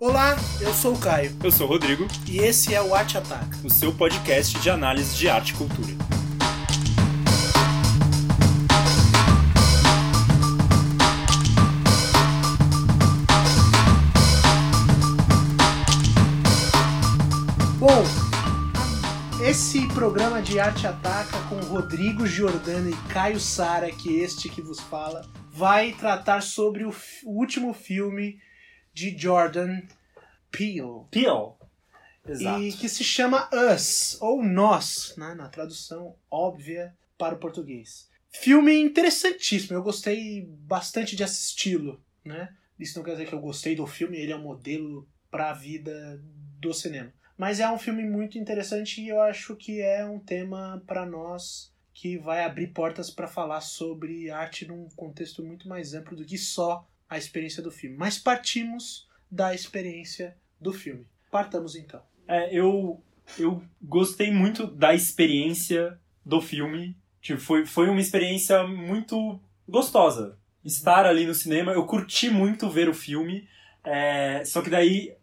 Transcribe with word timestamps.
Olá, 0.00 0.36
eu 0.60 0.72
sou 0.72 0.94
o 0.94 0.98
Caio 1.00 1.36
Eu 1.42 1.50
sou 1.50 1.66
o 1.66 1.70
Rodrigo, 1.70 2.06
e 2.24 2.38
esse 2.38 2.72
é 2.72 2.80
o 2.80 2.94
Arte 2.94 3.18
Ataca. 3.18 3.58
o 3.64 3.68
seu 3.68 3.92
podcast 3.92 4.56
de 4.60 4.70
análise 4.70 5.16
de 5.16 5.28
arte 5.28 5.52
e 5.52 5.56
cultura. 5.56 5.92
Bom, 17.80 18.04
esse 19.44 19.88
programa 19.88 20.40
de 20.40 20.60
Arte 20.60 20.86
Ataca 20.86 21.40
com 21.48 21.56
Rodrigo 21.56 22.24
Giordano 22.24 22.88
e 22.88 22.96
Caio 23.12 23.40
Sara, 23.40 23.90
que 23.90 24.20
é 24.20 24.22
este 24.22 24.48
que 24.48 24.62
vos 24.62 24.78
fala, 24.78 25.26
vai 25.52 25.90
tratar 25.90 26.40
sobre 26.40 26.84
o, 26.84 26.94
o 27.24 27.36
último 27.36 27.74
filme 27.74 28.38
de 28.98 29.16
Jordan 29.16 29.80
Peele. 30.50 31.04
Peel. 31.10 31.56
E 32.60 32.72
que 32.72 32.88
se 32.88 33.04
chama 33.04 33.48
Us, 33.72 34.18
ou 34.20 34.42
Nós, 34.42 35.14
né, 35.16 35.34
na 35.34 35.48
tradução 35.48 36.16
óbvia 36.30 36.94
para 37.16 37.36
o 37.36 37.38
português. 37.38 38.08
Filme 38.28 38.76
interessantíssimo, 38.76 39.76
eu 39.76 39.82
gostei 39.82 40.44
bastante 40.46 41.16
de 41.16 41.24
assisti-lo. 41.24 42.02
Né? 42.24 42.54
Isso 42.78 42.98
não 42.98 43.04
quer 43.04 43.12
dizer 43.12 43.28
que 43.28 43.32
eu 43.32 43.40
gostei 43.40 43.74
do 43.74 43.86
filme, 43.86 44.18
ele 44.18 44.32
é 44.32 44.36
um 44.36 44.42
modelo 44.42 45.08
para 45.30 45.50
a 45.50 45.54
vida 45.54 46.20
do 46.60 46.74
cinema. 46.74 47.12
Mas 47.36 47.60
é 47.60 47.70
um 47.70 47.78
filme 47.78 48.04
muito 48.04 48.36
interessante 48.36 49.00
e 49.00 49.08
eu 49.08 49.22
acho 49.22 49.54
que 49.56 49.80
é 49.80 50.04
um 50.04 50.18
tema 50.18 50.82
para 50.86 51.06
nós 51.06 51.72
que 51.94 52.18
vai 52.18 52.44
abrir 52.44 52.68
portas 52.68 53.10
para 53.10 53.28
falar 53.28 53.60
sobre 53.60 54.28
arte 54.30 54.66
num 54.66 54.88
contexto 54.90 55.42
muito 55.42 55.68
mais 55.68 55.94
amplo 55.94 56.16
do 56.16 56.24
que 56.24 56.36
só 56.36 56.86
a 57.08 57.16
experiência 57.16 57.62
do 57.62 57.70
filme. 57.70 57.96
Mas 57.96 58.18
partimos 58.18 59.08
da 59.30 59.54
experiência 59.54 60.36
do 60.60 60.72
filme. 60.72 61.06
Partamos 61.30 61.74
então. 61.76 62.02
É, 62.26 62.54
eu, 62.54 63.02
eu 63.38 63.62
gostei 63.82 64.30
muito 64.30 64.66
da 64.66 64.94
experiência 64.94 65.98
do 66.24 66.40
filme. 66.40 66.96
Tipo, 67.20 67.40
foi, 67.40 67.66
foi 67.66 67.88
uma 67.88 68.00
experiência 68.00 68.66
muito 68.66 69.40
gostosa. 69.68 70.38
Estar 70.64 71.06
ali 71.06 71.26
no 71.26 71.34
cinema, 71.34 71.72
eu 71.72 71.86
curti 71.86 72.30
muito 72.30 72.68
ver 72.68 72.88
o 72.88 72.94
filme. 72.94 73.48
é, 73.84 74.44
só 74.44 74.60
que 74.60 74.68
daí, 74.68 75.14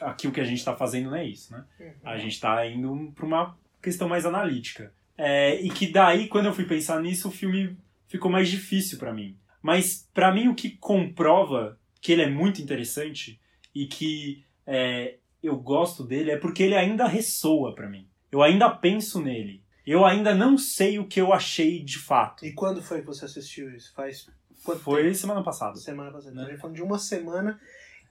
aqui 0.00 0.26
o 0.26 0.32
que 0.32 0.40
a 0.40 0.44
gente 0.44 0.64
tá 0.64 0.74
fazendo 0.74 1.10
não 1.10 1.16
é 1.16 1.24
isso, 1.24 1.52
né? 1.52 1.64
A 2.02 2.16
gente 2.18 2.40
tá 2.40 2.66
indo 2.66 3.12
pra 3.14 3.26
uma 3.26 3.56
questão 3.80 4.08
mais 4.08 4.26
analítica. 4.26 4.92
É, 5.16 5.60
e 5.60 5.70
que 5.70 5.86
daí, 5.86 6.26
quando 6.28 6.46
eu 6.46 6.54
fui 6.54 6.64
pensar 6.64 7.00
nisso, 7.00 7.28
o 7.28 7.32
filme 7.32 7.76
ficou 8.08 8.30
mais 8.30 8.48
difícil 8.48 8.98
pra 8.98 9.12
mim. 9.12 9.36
Mas 9.64 10.06
pra 10.12 10.30
mim 10.30 10.48
o 10.48 10.54
que 10.54 10.76
comprova 10.76 11.80
que 12.02 12.12
ele 12.12 12.20
é 12.20 12.28
muito 12.28 12.60
interessante 12.60 13.40
e 13.74 13.86
que 13.86 14.44
é, 14.66 15.16
eu 15.42 15.56
gosto 15.56 16.04
dele 16.04 16.30
é 16.30 16.36
porque 16.36 16.62
ele 16.62 16.76
ainda 16.76 17.06
ressoa 17.06 17.74
pra 17.74 17.88
mim. 17.88 18.06
Eu 18.30 18.42
ainda 18.42 18.68
penso 18.68 19.22
nele. 19.22 19.64
Eu 19.86 20.04
ainda 20.04 20.34
não 20.34 20.58
sei 20.58 20.98
o 20.98 21.06
que 21.06 21.18
eu 21.18 21.32
achei 21.32 21.82
de 21.82 21.98
fato. 21.98 22.44
E 22.44 22.52
quando 22.52 22.82
foi 22.82 23.00
que 23.00 23.06
você 23.06 23.24
assistiu 23.24 23.74
isso? 23.74 23.90
Faz 23.94 24.28
quanto 24.62 24.80
Foi 24.80 25.04
tempo? 25.04 25.14
semana 25.14 25.42
passada. 25.42 25.76
semana 25.76 26.10
passada. 26.10 26.34
Né? 26.34 26.42
Então, 26.42 26.46
a 26.46 26.50
gente 26.50 26.60
falando 26.60 26.76
de 26.76 26.82
uma 26.82 26.98
semana 26.98 27.58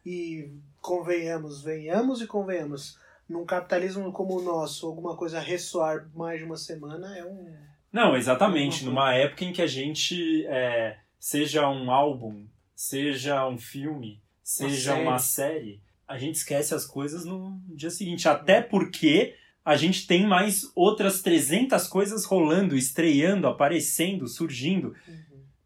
e 0.03 0.51
convenhamos, 0.81 1.61
venhamos 1.63 2.19
e 2.19 2.25
convenhamos. 2.25 2.97
Num 3.29 3.45
capitalismo 3.45 4.11
como 4.11 4.39
o 4.39 4.41
nosso, 4.41 4.87
alguma 4.87 5.15
coisa 5.15 5.39
ressoar 5.39 6.09
mais 6.15 6.39
de 6.39 6.45
uma 6.45 6.57
semana 6.57 7.15
é 7.15 7.23
um. 7.23 7.55
Não, 7.91 8.15
exatamente. 8.17 8.83
Numa 8.85 9.13
época 9.13 9.45
em 9.45 9.53
que 9.53 9.61
a 9.61 9.67
gente, 9.67 10.45
é, 10.47 10.97
seja 11.23 11.69
um 11.69 11.89
álbum, 11.89 12.45
seja 12.75 13.47
um 13.47 13.57
filme, 13.57 14.21
seja 14.43 14.91
série. 14.91 15.01
uma 15.01 15.19
série, 15.19 15.81
a 16.05 16.17
gente 16.17 16.35
esquece 16.35 16.75
as 16.75 16.85
coisas 16.85 17.23
no 17.23 17.61
dia 17.69 17.89
seguinte. 17.89 18.27
Até 18.27 18.61
porque 18.61 19.33
a 19.63 19.77
gente 19.77 20.05
tem 20.05 20.27
mais 20.27 20.69
outras 20.75 21.21
300 21.21 21.87
coisas 21.87 22.25
rolando, 22.25 22.75
estreando, 22.75 23.47
aparecendo, 23.47 24.27
surgindo. 24.27 24.93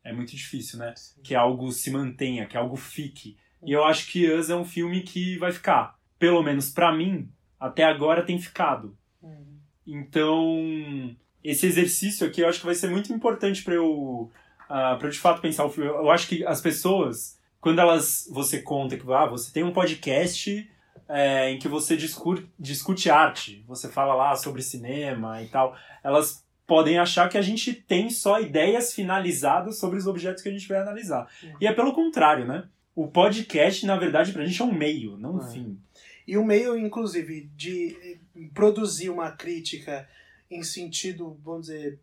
É 0.04 0.14
muito 0.14 0.36
difícil, 0.36 0.78
né? 0.78 0.94
Que 1.24 1.34
algo 1.34 1.72
se 1.72 1.90
mantenha, 1.90 2.46
que 2.46 2.56
algo 2.56 2.76
fique. 2.76 3.36
E 3.66 3.72
eu 3.72 3.84
acho 3.84 4.12
que 4.12 4.32
Us 4.32 4.52
é 4.52 4.56
um 4.56 4.64
filme 4.64 5.02
que 5.02 5.40
vai 5.40 5.52
ficar. 5.52 5.98
Pelo 6.20 6.44
menos 6.44 6.70
pra 6.70 6.96
mim, 6.96 7.32
até 7.60 7.84
agora 7.84 8.24
tem 8.24 8.40
ficado. 8.40 8.96
Uhum. 9.24 9.58
Então, 9.88 11.18
esse 11.44 11.66
exercício 11.66 12.28
aqui 12.28 12.42
eu 12.42 12.48
acho 12.48 12.60
que 12.60 12.66
vai 12.68 12.76
ser 12.76 12.92
muito 12.92 13.12
importante 13.12 13.64
para 13.64 13.74
eu, 13.74 14.32
ah, 14.70 14.96
para 14.98 15.08
eu 15.08 15.12
de 15.12 15.20
fato 15.20 15.42
pensar 15.42 15.66
o 15.66 15.70
filme. 15.70 15.90
Eu 15.90 16.10
acho 16.12 16.28
que 16.28 16.46
as 16.46 16.62
pessoas, 16.62 17.38
quando 17.60 17.80
elas 17.80 18.28
você 18.32 18.62
conta 18.62 18.98
que 18.98 19.12
ah, 19.12 19.26
você 19.26 19.52
tem 19.52 19.64
um 19.64 19.74
podcast 19.74 20.70
é, 21.08 21.52
em 21.52 21.60
que 21.60 21.68
você 21.68 21.96
discute, 21.96 22.48
discute 22.60 23.10
arte, 23.10 23.64
você 23.68 23.88
fala 23.88 24.14
lá 24.14 24.36
sobre 24.36 24.62
cinema 24.62 25.42
e 25.42 25.48
tal, 25.48 25.76
elas 26.04 26.46
podem 26.66 27.00
achar 27.00 27.30
que 27.30 27.38
a 27.38 27.42
gente 27.42 27.74
tem 27.74 28.10
só 28.10 28.42
ideias 28.42 28.94
finalizadas 28.94 29.78
sobre 29.78 29.98
os 29.98 30.06
objetos 30.06 30.44
que 30.44 30.50
a 30.50 30.52
gente 30.52 30.68
vai 30.68 30.80
analisar. 30.80 31.28
Uhum. 31.42 31.54
E 31.62 31.68
é 31.68 31.72
pelo 31.72 31.94
contrário, 31.94 32.46
né? 32.46 32.68
O 32.94 33.08
podcast, 33.08 33.86
na 33.86 33.96
verdade, 33.96 34.34
pra 34.34 34.44
gente 34.46 34.62
é 34.62 34.66
um 34.66 34.74
meio, 34.74 35.18
não 35.18 35.36
um 35.36 35.42
É. 35.48 35.52
fim. 35.52 35.80
E 36.28 36.36
o 36.38 36.44
meio, 36.44 36.76
inclusive, 36.78 37.50
de 37.56 38.20
produzir 38.54 39.10
uma 39.10 39.32
crítica 39.32 40.10
em 40.52 40.62
sentido, 40.62 41.40
vamos 41.42 41.68
dizer, 41.68 42.00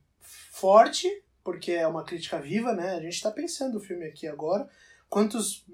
forte, 0.51 1.07
porque 1.45 1.73
é 1.73 1.87
uma 1.87 2.03
crítica 2.03 2.41
viva, 2.41 2.73
né? 2.73 2.95
A 2.95 3.01
gente 3.01 3.13
está 3.13 3.31
pensando 3.31 3.77
o 3.77 3.81
filme 3.81 4.07
aqui 4.07 4.27
agora. 4.27 4.67
Quantos 5.11 5.65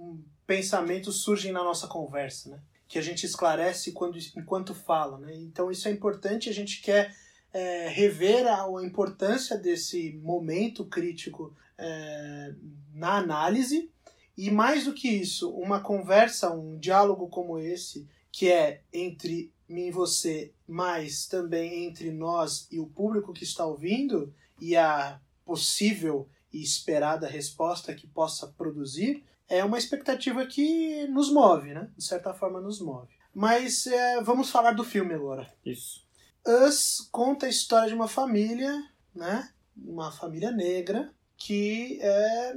pensamentos 0.45 1.23
surgem 1.23 1.53
na 1.53 1.63
nossa 1.63 1.87
conversa, 1.87 2.51
né? 2.51 2.61
Que 2.89 2.99
a 2.99 3.03
gente 3.03 3.25
esclarece 3.25 3.93
quando, 3.93 4.19
enquanto 4.37 4.75
fala, 4.75 5.17
né? 5.19 5.33
Então 5.37 5.71
isso 5.71 5.87
é 5.87 5.93
importante, 5.93 6.51
a 6.51 6.53
gente 6.53 6.83
quer 6.83 7.15
eh, 7.55 7.89
rever 7.89 8.49
a, 8.49 8.65
a 8.65 8.85
importância 8.85 9.57
desse 9.57 10.13
momento 10.23 10.85
crítico 10.85 11.55
eh, 11.79 12.53
na 12.93 13.17
análise. 13.17 13.91
E 14.37 14.51
mais 14.51 14.87
do 14.87 14.93
que 14.93 15.09
isso, 15.09 15.51
uma 15.51 15.81
conversa, 15.81 16.51
um 16.51 16.79
diálogo 16.79 17.29
como 17.29 17.59
esse, 17.59 18.09
que 18.33 18.51
é 18.51 18.83
entre 18.93 19.53
mim 19.69 19.87
e 19.87 19.93
você, 19.93 20.53
mas 20.67 21.27
também 21.27 21.85
entre 21.85 22.11
nós 22.11 22.67
e 22.73 22.81
o 22.81 22.87
público 22.87 23.33
que 23.33 23.45
está 23.45 23.65
ouvindo 23.65 24.35
e 24.61 24.77
a 24.77 25.21
possível 25.51 26.29
e 26.53 26.63
esperada 26.63 27.27
resposta 27.27 27.93
que 27.93 28.07
possa 28.07 28.47
produzir, 28.47 29.25
é 29.49 29.65
uma 29.65 29.79
expectativa 29.79 30.47
que 30.47 31.09
nos 31.09 31.29
move, 31.29 31.75
né? 31.75 31.91
De 31.97 32.05
certa 32.05 32.33
forma 32.33 32.61
nos 32.61 32.81
move. 32.81 33.09
Mas 33.35 33.85
é, 33.89 34.23
vamos 34.23 34.49
falar 34.49 34.75
do 34.75 34.85
filme 34.85 35.13
agora. 35.13 35.53
Isso. 35.67 36.07
Us 36.47 37.09
conta 37.11 37.47
a 37.47 37.49
história 37.49 37.89
de 37.89 37.95
uma 37.95 38.07
família, 38.07 38.73
né? 39.13 39.51
Uma 39.77 40.13
família 40.13 40.53
negra 40.53 41.13
que 41.37 41.99
é, 42.01 42.57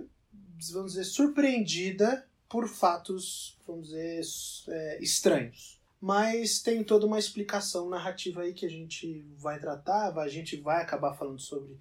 vamos 0.71 0.91
dizer, 0.93 1.05
surpreendida 1.05 2.27
por 2.47 2.67
fatos, 2.67 3.57
vamos 3.65 3.87
dizer, 3.87 4.21
é, 4.69 4.99
estranhos. 5.01 5.81
Mas 5.99 6.61
tem 6.61 6.83
toda 6.83 7.07
uma 7.07 7.17
explicação 7.17 7.89
narrativa 7.89 8.41
aí 8.41 8.53
que 8.53 8.67
a 8.67 8.69
gente 8.69 9.25
vai 9.35 9.59
tratar, 9.59 10.15
a 10.15 10.27
gente 10.27 10.57
vai 10.57 10.79
acabar 10.79 11.15
falando 11.15 11.39
sobre 11.39 11.75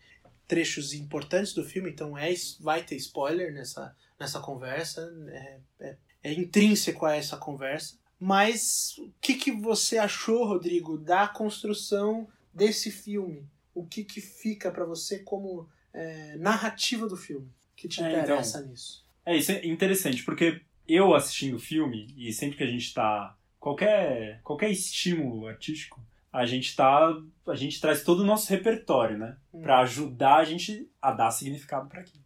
trechos 0.52 0.92
importantes 0.92 1.54
do 1.54 1.64
filme, 1.64 1.88
então 1.88 2.18
é, 2.18 2.30
vai 2.60 2.82
ter 2.82 2.96
spoiler 2.96 3.54
nessa, 3.54 3.96
nessa 4.20 4.38
conversa, 4.38 5.10
é, 5.28 5.58
é, 5.80 5.96
é 6.24 6.32
intrínseco 6.34 7.06
a 7.06 7.16
essa 7.16 7.38
conversa. 7.38 7.96
Mas 8.20 8.98
o 8.98 9.10
que, 9.18 9.34
que 9.34 9.50
você 9.50 9.96
achou, 9.96 10.44
Rodrigo, 10.44 10.98
da 10.98 11.26
construção 11.26 12.28
desse 12.52 12.90
filme? 12.90 13.46
O 13.74 13.86
que, 13.86 14.04
que 14.04 14.20
fica 14.20 14.70
para 14.70 14.84
você 14.84 15.20
como 15.20 15.66
é, 15.94 16.36
narrativa 16.36 17.08
do 17.08 17.16
filme? 17.16 17.48
Que 17.74 17.88
te 17.88 18.02
É, 18.02 18.20
interessa 18.20 18.60
nisso? 18.60 19.06
É, 19.24 19.34
isso 19.34 19.52
é 19.52 19.66
interessante, 19.66 20.22
porque 20.22 20.60
eu 20.86 21.14
assistindo 21.14 21.56
o 21.56 21.58
filme, 21.58 22.12
e 22.14 22.30
sempre 22.30 22.58
que 22.58 22.64
a 22.64 22.66
gente 22.66 22.92
tá. 22.92 23.34
Qualquer, 23.58 24.42
qualquer 24.42 24.70
estímulo 24.70 25.46
artístico, 25.46 25.98
a 26.32 26.46
gente 26.46 26.74
tá. 26.74 27.14
A 27.46 27.54
gente 27.54 27.80
traz 27.80 28.02
todo 28.02 28.20
o 28.20 28.26
nosso 28.26 28.48
repertório, 28.50 29.18
né? 29.18 29.36
Hum. 29.52 29.60
Pra 29.60 29.80
ajudar 29.80 30.36
a 30.36 30.44
gente 30.44 30.88
a 31.00 31.12
dar 31.12 31.30
significado 31.30 31.88
para 31.88 32.00
aquilo. 32.00 32.22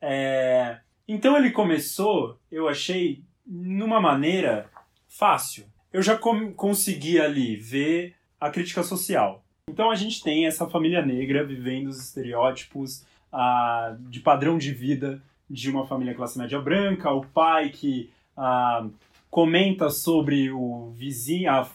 É, 0.00 0.78
então 1.06 1.36
ele 1.36 1.50
começou, 1.50 2.38
eu 2.50 2.68
achei, 2.68 3.24
numa 3.44 4.00
maneira 4.00 4.70
fácil. 5.08 5.66
Eu 5.92 6.02
já 6.02 6.16
com, 6.16 6.52
consegui 6.52 7.20
ali 7.20 7.56
ver 7.56 8.14
a 8.38 8.50
crítica 8.50 8.82
social. 8.82 9.42
Então 9.68 9.90
a 9.90 9.94
gente 9.94 10.22
tem 10.22 10.46
essa 10.46 10.68
família 10.68 11.04
negra 11.04 11.44
vivendo 11.44 11.88
os 11.88 11.98
estereótipos 11.98 13.04
ah, 13.32 13.96
de 14.00 14.20
padrão 14.20 14.56
de 14.56 14.72
vida 14.72 15.20
de 15.50 15.70
uma 15.70 15.86
família 15.86 16.14
classe 16.14 16.38
média 16.38 16.60
branca, 16.60 17.10
o 17.10 17.24
pai 17.26 17.70
que 17.70 18.10
ah, 18.36 18.86
comenta 19.30 19.90
sobre 19.90 20.50
o 20.50 20.90
vizinho, 20.90 21.50
ah, 21.50 21.68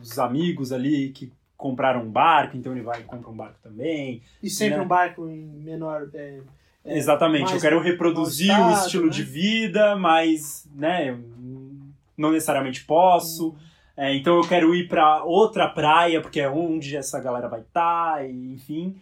os 0.00 0.18
amigos 0.18 0.72
ali 0.72 1.10
que 1.10 1.32
compraram 1.56 2.02
um 2.02 2.10
barco, 2.10 2.56
então 2.56 2.72
ele 2.72 2.82
vai 2.82 3.00
e 3.00 3.04
compra 3.04 3.30
um 3.30 3.36
barco 3.36 3.58
também. 3.62 4.22
E 4.42 4.48
sempre 4.48 4.78
né? 4.78 4.82
um 4.82 4.88
barco 4.88 5.28
em 5.28 5.44
menor. 5.62 6.08
é, 6.14 6.40
é, 6.84 6.96
Exatamente, 6.96 7.52
eu 7.52 7.60
quero 7.60 7.80
reproduzir 7.80 8.50
o 8.50 8.70
estado, 8.70 8.86
estilo 8.86 9.06
né? 9.06 9.10
de 9.10 9.22
vida, 9.22 9.96
mas, 9.96 10.66
né, 10.74 11.18
não 12.16 12.32
necessariamente 12.32 12.84
posso. 12.84 13.54
É, 13.96 14.14
então 14.16 14.36
eu 14.36 14.48
quero 14.48 14.74
ir 14.74 14.88
para 14.88 15.22
outra 15.24 15.68
praia, 15.68 16.22
porque 16.22 16.40
é 16.40 16.48
onde 16.48 16.96
essa 16.96 17.20
galera 17.20 17.48
vai 17.48 17.60
estar, 17.60 18.16
tá, 18.16 18.26
enfim. 18.26 18.96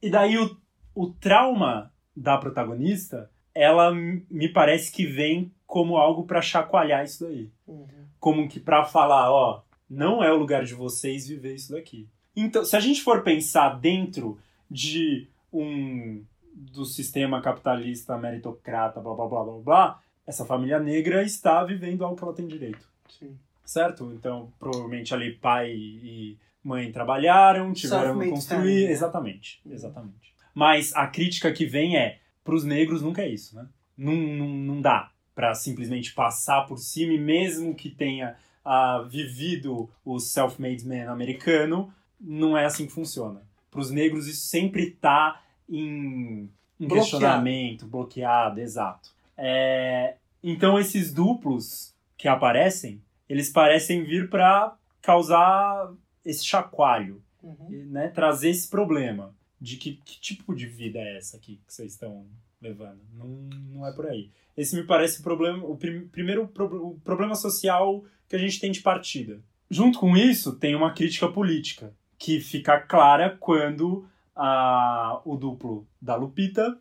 E 0.00 0.08
daí 0.08 0.38
o, 0.38 0.56
o 0.94 1.10
trauma 1.10 1.92
da 2.16 2.38
protagonista, 2.38 3.30
ela 3.60 3.92
me 3.94 4.48
parece 4.48 4.90
que 4.90 5.04
vem 5.04 5.52
como 5.66 5.98
algo 5.98 6.24
para 6.24 6.40
chacoalhar 6.40 7.04
isso 7.04 7.24
daí. 7.24 7.50
Uhum. 7.66 7.86
Como 8.18 8.48
que 8.48 8.58
para 8.58 8.84
falar, 8.84 9.30
ó, 9.30 9.62
não 9.88 10.24
é 10.24 10.32
o 10.32 10.36
lugar 10.36 10.64
de 10.64 10.72
vocês 10.72 11.28
viver 11.28 11.56
isso 11.56 11.72
daqui. 11.72 12.08
Então, 12.34 12.64
se 12.64 12.74
a 12.74 12.80
gente 12.80 13.02
for 13.02 13.22
pensar 13.22 13.78
dentro 13.78 14.38
de 14.70 15.28
um 15.52 16.24
do 16.54 16.86
sistema 16.86 17.42
capitalista 17.42 18.16
meritocrata, 18.16 18.98
blá 18.98 19.14
blá 19.14 19.26
blá 19.26 19.44
blá 19.44 19.58
blá, 19.58 20.02
essa 20.26 20.46
família 20.46 20.78
negra 20.78 21.22
está 21.22 21.62
vivendo 21.62 22.02
algo 22.02 22.16
que 22.16 22.24
ela 22.24 22.32
tem 22.32 22.46
direito. 22.46 22.88
Sim. 23.08 23.36
Certo? 23.62 24.10
Então, 24.14 24.50
provavelmente 24.58 25.12
ali 25.12 25.32
pai 25.34 25.70
e 25.70 26.38
mãe 26.64 26.90
trabalharam, 26.90 27.74
tiveram 27.74 28.18
que 28.18 28.30
construir. 28.30 28.86
Né? 28.86 28.92
Exatamente, 28.92 29.60
uhum. 29.66 29.72
exatamente. 29.72 30.34
Mas 30.54 30.94
a 30.94 31.06
crítica 31.06 31.52
que 31.52 31.66
vem 31.66 31.98
é: 31.98 32.20
para 32.50 32.56
os 32.56 32.64
negros 32.64 33.00
nunca 33.00 33.22
é 33.22 33.28
isso, 33.28 33.54
né? 33.54 33.68
Não, 33.96 34.12
não, 34.12 34.48
não 34.48 34.80
dá 34.80 35.12
para 35.36 35.54
simplesmente 35.54 36.12
passar 36.12 36.66
por 36.66 36.78
cima, 36.78 37.12
e 37.12 37.18
mesmo 37.18 37.76
que 37.76 37.88
tenha 37.88 38.36
uh, 38.64 39.08
vivido 39.08 39.88
o 40.04 40.18
self-made 40.18 40.84
man 40.84 41.12
americano, 41.12 41.94
não 42.20 42.58
é 42.58 42.64
assim 42.64 42.86
que 42.86 42.92
funciona. 42.92 43.40
Para 43.70 43.80
os 43.80 43.92
negros, 43.92 44.26
isso 44.26 44.48
sempre 44.48 44.88
está 44.88 45.40
em, 45.68 46.50
em 46.80 46.88
questionamento, 46.88 47.86
bloqueado, 47.86 48.60
exato. 48.60 49.10
É, 49.36 50.16
então, 50.42 50.76
esses 50.76 51.14
duplos 51.14 51.94
que 52.18 52.26
aparecem, 52.26 53.00
eles 53.28 53.48
parecem 53.48 54.02
vir 54.02 54.28
para 54.28 54.76
causar 55.00 55.92
esse 56.24 56.44
chacoalho, 56.44 57.22
uhum. 57.40 57.86
né? 57.90 58.08
trazer 58.08 58.50
esse 58.50 58.68
problema 58.68 59.32
de 59.60 59.76
que, 59.76 59.96
que, 60.04 60.20
tipo 60.20 60.54
de 60.54 60.66
vida 60.66 60.98
é 60.98 61.18
essa 61.18 61.36
aqui 61.36 61.60
que 61.66 61.72
vocês 61.72 61.92
estão 61.92 62.26
levando. 62.60 63.00
Não, 63.12 63.26
não 63.26 63.86
é 63.86 63.92
por 63.92 64.06
aí. 64.06 64.30
Esse 64.56 64.76
me 64.76 64.84
parece 64.84 65.20
o, 65.20 65.22
problema, 65.22 65.64
o 65.64 65.76
prim, 65.76 66.06
primeiro 66.08 66.48
pro, 66.48 66.92
o 66.92 67.00
problema 67.00 67.34
social 67.34 68.04
que 68.28 68.36
a 68.36 68.38
gente 68.38 68.60
tem 68.60 68.70
de 68.70 68.80
partida. 68.80 69.42
Junto 69.70 69.98
com 69.98 70.16
isso, 70.16 70.56
tem 70.56 70.74
uma 70.74 70.92
crítica 70.92 71.28
política, 71.28 71.94
que 72.18 72.40
fica 72.40 72.80
clara 72.80 73.36
quando 73.38 74.08
a, 74.34 75.20
o 75.24 75.36
duplo 75.36 75.86
da 76.00 76.16
Lupita, 76.16 76.78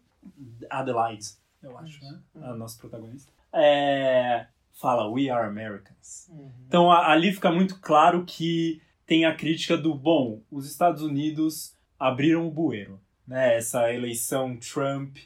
Adelaide, 0.70 1.38
eu 1.62 1.78
acho, 1.78 2.04
né? 2.04 2.20
A 2.36 2.56
nossa 2.56 2.78
protagonista, 2.80 3.31
é, 3.54 4.48
fala 4.74 5.10
We 5.10 5.30
are 5.30 5.48
Americans. 5.48 6.28
Uhum. 6.30 6.52
Então 6.68 6.92
ali 6.92 7.34
fica 7.34 7.52
muito 7.52 7.80
claro 7.80 8.26
que 8.26 8.81
tem 9.06 9.26
a 9.26 9.36
crítica 9.36 9.78
do 9.78 9.94
bom, 9.94 10.42
os 10.52 10.70
Estados 10.70 11.02
Unidos 11.02 11.76
abriram 12.00 12.48
o 12.48 12.51
bueiro, 12.51 13.00
né? 13.28 13.57
Essa 13.57 13.94
eleição 13.94 14.57
Trump, 14.57 15.18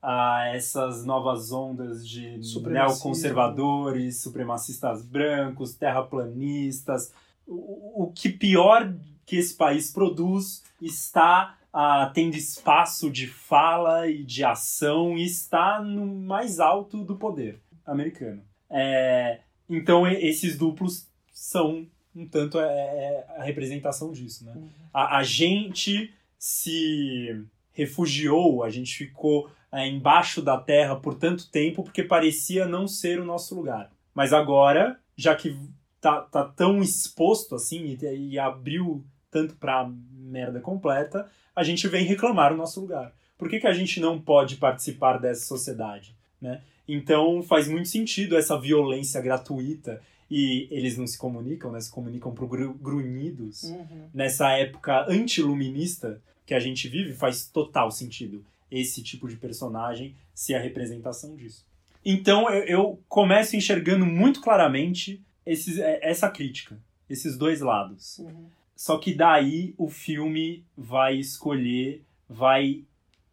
a 0.00 0.48
essas 0.54 1.04
novas 1.04 1.52
ondas 1.52 2.08
de 2.08 2.40
neoconservadores, 2.66 4.22
supremacistas 4.22 5.04
brancos, 5.04 5.74
terraplanistas, 5.74 7.12
o, 7.46 8.04
o 8.04 8.12
que 8.12 8.28
pior 8.28 8.94
que 9.26 9.36
esse 9.36 9.54
país 9.54 9.92
produz 9.92 10.62
está 10.80 11.58
ah, 11.72 12.10
tendo 12.14 12.36
espaço 12.36 13.10
de 13.10 13.26
fala 13.26 14.08
e 14.08 14.24
de 14.24 14.44
ação 14.44 15.16
e 15.16 15.24
está 15.24 15.80
no 15.80 16.06
mais 16.06 16.58
alto 16.58 17.04
do 17.04 17.16
poder 17.16 17.60
americano. 17.86 18.42
É, 18.68 19.40
então 19.68 20.06
esses 20.06 20.56
duplos 20.56 21.08
são 21.32 21.86
um 22.14 22.26
tanto 22.26 22.58
é, 22.58 22.64
é 22.64 23.26
a 23.38 23.42
representação 23.44 24.12
disso, 24.12 24.44
né? 24.44 24.52
Uhum. 24.56 24.68
A, 24.92 25.18
a, 25.18 25.22
gente 25.22 26.12
se 26.40 27.44
refugiou, 27.70 28.64
a 28.64 28.70
gente 28.70 28.96
ficou 28.96 29.50
é, 29.70 29.86
embaixo 29.86 30.40
da 30.40 30.56
terra 30.56 30.96
por 30.96 31.14
tanto 31.14 31.50
tempo 31.50 31.84
porque 31.84 32.02
parecia 32.02 32.66
não 32.66 32.88
ser 32.88 33.20
o 33.20 33.26
nosso 33.26 33.54
lugar. 33.54 33.92
Mas 34.14 34.32
agora, 34.32 34.98
já 35.14 35.36
que 35.36 35.54
tá, 36.00 36.22
tá 36.22 36.42
tão 36.44 36.80
exposto 36.80 37.54
assim 37.54 37.94
e, 38.00 38.30
e 38.30 38.38
abriu 38.38 39.04
tanto 39.30 39.54
pra 39.56 39.88
merda 40.10 40.60
completa, 40.60 41.30
a 41.54 41.62
gente 41.62 41.86
vem 41.86 42.06
reclamar 42.06 42.54
o 42.54 42.56
nosso 42.56 42.80
lugar. 42.80 43.12
Por 43.36 43.48
que, 43.48 43.60
que 43.60 43.66
a 43.66 43.74
gente 43.74 44.00
não 44.00 44.18
pode 44.18 44.56
participar 44.56 45.18
dessa 45.18 45.44
sociedade? 45.44 46.16
Né? 46.40 46.62
Então 46.88 47.42
faz 47.42 47.68
muito 47.68 47.88
sentido 47.88 48.36
essa 48.36 48.58
violência 48.58 49.20
gratuita 49.20 50.00
e 50.30 50.68
eles 50.70 50.96
não 50.96 51.06
se 51.06 51.18
comunicam, 51.18 51.72
né? 51.72 51.80
Se 51.80 51.90
comunicam 51.90 52.32
por 52.32 52.46
grunhidos. 52.74 53.64
Uhum. 53.64 54.08
Nessa 54.14 54.52
época 54.52 55.06
antiluminista 55.08 56.22
que 56.46 56.54
a 56.54 56.60
gente 56.60 56.88
vive, 56.88 57.12
faz 57.12 57.46
total 57.46 57.90
sentido 57.90 58.44
esse 58.70 59.02
tipo 59.02 59.28
de 59.28 59.36
personagem 59.36 60.14
ser 60.32 60.54
a 60.54 60.60
representação 60.60 61.34
disso. 61.34 61.66
Então 62.04 62.48
eu, 62.48 62.64
eu 62.64 63.00
começo 63.08 63.56
enxergando 63.56 64.06
muito 64.06 64.40
claramente 64.40 65.20
esses, 65.44 65.78
é, 65.78 65.98
essa 66.02 66.30
crítica, 66.30 66.78
esses 67.08 67.36
dois 67.36 67.60
lados. 67.60 68.18
Uhum. 68.20 68.46
Só 68.76 68.96
que 68.98 69.12
daí 69.12 69.74
o 69.76 69.88
filme 69.90 70.64
vai 70.76 71.16
escolher, 71.16 72.02
vai 72.28 72.84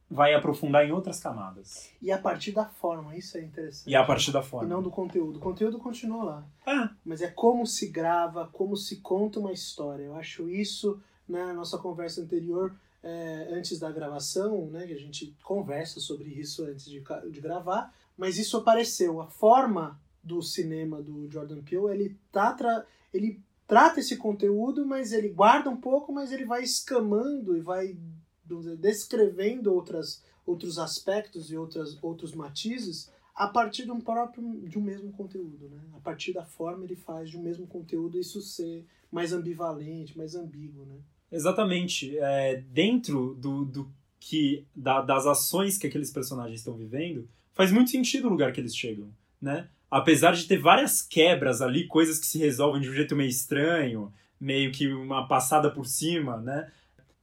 vai 0.09 0.33
aprofundar 0.33 0.85
em 0.85 0.91
outras 0.91 1.19
camadas. 1.19 1.89
E 2.01 2.11
a 2.11 2.17
partir 2.17 2.51
da 2.51 2.65
forma, 2.65 3.15
isso 3.15 3.37
é 3.37 3.41
interessante. 3.41 3.89
E 3.89 3.95
a 3.95 4.03
partir 4.03 4.31
da 4.31 4.41
forma. 4.41 4.65
E 4.65 4.69
não 4.69 4.81
do 4.81 4.89
conteúdo. 4.89 5.37
O 5.37 5.41
conteúdo 5.41 5.77
continua 5.79 6.23
lá. 6.23 6.45
Ah. 6.65 6.89
Mas 7.03 7.21
é 7.21 7.27
como 7.27 7.65
se 7.65 7.87
grava, 7.87 8.49
como 8.51 8.75
se 8.75 8.97
conta 8.97 9.39
uma 9.39 9.51
história. 9.51 10.03
Eu 10.03 10.15
acho 10.15 10.49
isso, 10.49 11.01
na 11.27 11.53
nossa 11.53 11.77
conversa 11.77 12.21
anterior, 12.21 12.73
é, 13.03 13.49
antes 13.51 13.79
da 13.79 13.91
gravação, 13.91 14.67
né, 14.67 14.87
que 14.87 14.93
a 14.93 14.99
gente 14.99 15.35
conversa 15.43 15.99
sobre 15.99 16.29
isso 16.29 16.63
antes 16.63 16.85
de, 16.85 17.03
de 17.29 17.41
gravar, 17.41 17.93
mas 18.17 18.37
isso 18.37 18.57
apareceu. 18.57 19.21
A 19.21 19.27
forma 19.27 19.99
do 20.23 20.41
cinema 20.41 21.01
do 21.01 21.29
Jordan 21.29 21.61
Peele, 21.61 21.87
ele 21.91 22.17
tá 22.31 22.53
tra 22.53 22.85
ele 23.13 23.41
trata 23.65 23.99
esse 23.99 24.15
conteúdo, 24.17 24.85
mas 24.85 25.11
ele 25.11 25.29
guarda 25.29 25.69
um 25.69 25.77
pouco, 25.77 26.11
mas 26.11 26.31
ele 26.31 26.45
vai 26.45 26.63
escamando 26.63 27.55
e 27.57 27.61
vai 27.61 27.97
dizer, 28.47 28.77
descrevendo 28.77 29.73
outras, 29.73 30.23
outros 30.45 30.77
aspectos 30.77 31.51
e 31.51 31.57
outras, 31.57 31.97
outros 32.01 32.33
matizes 32.33 33.11
a 33.35 33.47
partir 33.47 33.85
de 33.85 33.91
um 33.91 34.01
próprio 34.01 34.61
de 34.61 34.79
um 34.79 34.81
mesmo 34.81 35.11
conteúdo, 35.11 35.69
né? 35.69 35.79
A 35.95 35.99
partir 35.99 36.33
da 36.33 36.43
forma 36.43 36.83
ele 36.85 36.95
faz 36.95 37.29
de 37.29 37.37
um 37.37 37.41
mesmo 37.41 37.67
conteúdo 37.67 38.19
isso 38.19 38.41
ser 38.41 38.85
mais 39.11 39.31
ambivalente, 39.31 40.17
mais 40.17 40.33
ambíguo, 40.33 40.85
né? 40.85 40.95
Exatamente. 41.31 42.17
É, 42.17 42.63
dentro 42.71 43.35
do, 43.35 43.63
do 43.65 43.91
que 44.19 44.65
da, 44.75 45.01
das 45.01 45.27
ações 45.27 45.77
que 45.77 45.85
aqueles 45.85 46.11
personagens 46.11 46.59
estão 46.59 46.75
vivendo, 46.75 47.29
faz 47.53 47.71
muito 47.71 47.91
sentido 47.91 48.27
o 48.27 48.31
lugar 48.31 48.51
que 48.51 48.59
eles 48.59 48.75
chegam, 48.75 49.09
né? 49.39 49.69
apesar 49.89 50.33
de 50.33 50.45
ter 50.45 50.57
várias 50.57 51.01
quebras 51.01 51.61
ali, 51.61 51.87
coisas 51.87 52.19
que 52.19 52.27
se 52.27 52.37
resolvem 52.37 52.81
de 52.81 52.89
um 52.89 52.93
jeito 52.93 53.15
meio 53.15 53.29
estranho, 53.29 54.13
meio 54.39 54.71
que 54.71 54.87
uma 54.87 55.27
passada 55.27 55.71
por 55.71 55.85
cima, 55.85 56.37
né? 56.37 56.69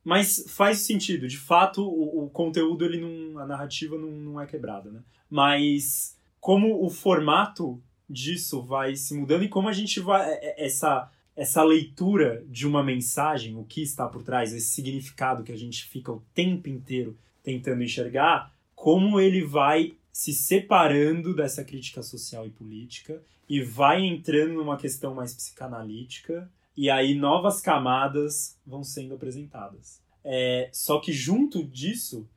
Mas 0.04 0.44
faz 0.48 0.80
sentido, 0.80 1.26
de 1.26 1.38
fato, 1.38 1.82
o, 1.82 2.24
o 2.24 2.30
conteúdo, 2.30 2.84
ele 2.84 3.00
não, 3.00 3.38
a 3.38 3.46
narrativa 3.46 3.96
não, 3.96 4.10
não 4.10 4.40
é 4.40 4.46
quebrada, 4.46 4.90
né? 4.90 5.00
Mas 5.30 6.18
como 6.38 6.84
o 6.84 6.90
formato 6.90 7.82
disso 8.08 8.62
vai 8.62 8.94
se 8.96 9.14
mudando 9.14 9.44
e 9.44 9.48
como 9.48 9.68
a 9.68 9.72
gente 9.72 9.98
vai. 10.00 10.30
É, 10.30 10.34
é, 10.42 10.66
essa, 10.66 11.10
essa 11.34 11.62
leitura 11.64 12.44
de 12.48 12.66
uma 12.66 12.82
mensagem, 12.82 13.56
o 13.56 13.64
que 13.64 13.82
está 13.82 14.06
por 14.06 14.22
trás, 14.22 14.52
esse 14.52 14.68
significado 14.68 15.42
que 15.42 15.52
a 15.52 15.56
gente 15.56 15.84
fica 15.86 16.12
o 16.12 16.22
tempo 16.34 16.68
inteiro 16.68 17.16
tentando 17.42 17.82
enxergar, 17.82 18.52
como 18.74 19.18
ele 19.18 19.42
vai 19.42 19.94
se 20.12 20.32
separando 20.32 21.34
dessa 21.34 21.64
crítica 21.64 22.02
social 22.02 22.46
e 22.46 22.50
política 22.50 23.22
e 23.48 23.62
vai 23.62 24.02
entrando 24.02 24.54
numa 24.54 24.76
questão 24.76 25.14
mais 25.14 25.34
psicanalítica 25.34 26.48
e 26.76 26.90
aí 26.90 27.14
novas 27.14 27.60
camadas 27.60 28.58
vão 28.66 28.82
sendo 28.82 29.14
apresentadas. 29.14 30.02
É, 30.24 30.70
só 30.72 31.00
que 31.00 31.12
junto 31.12 31.62
disso, 31.64 32.28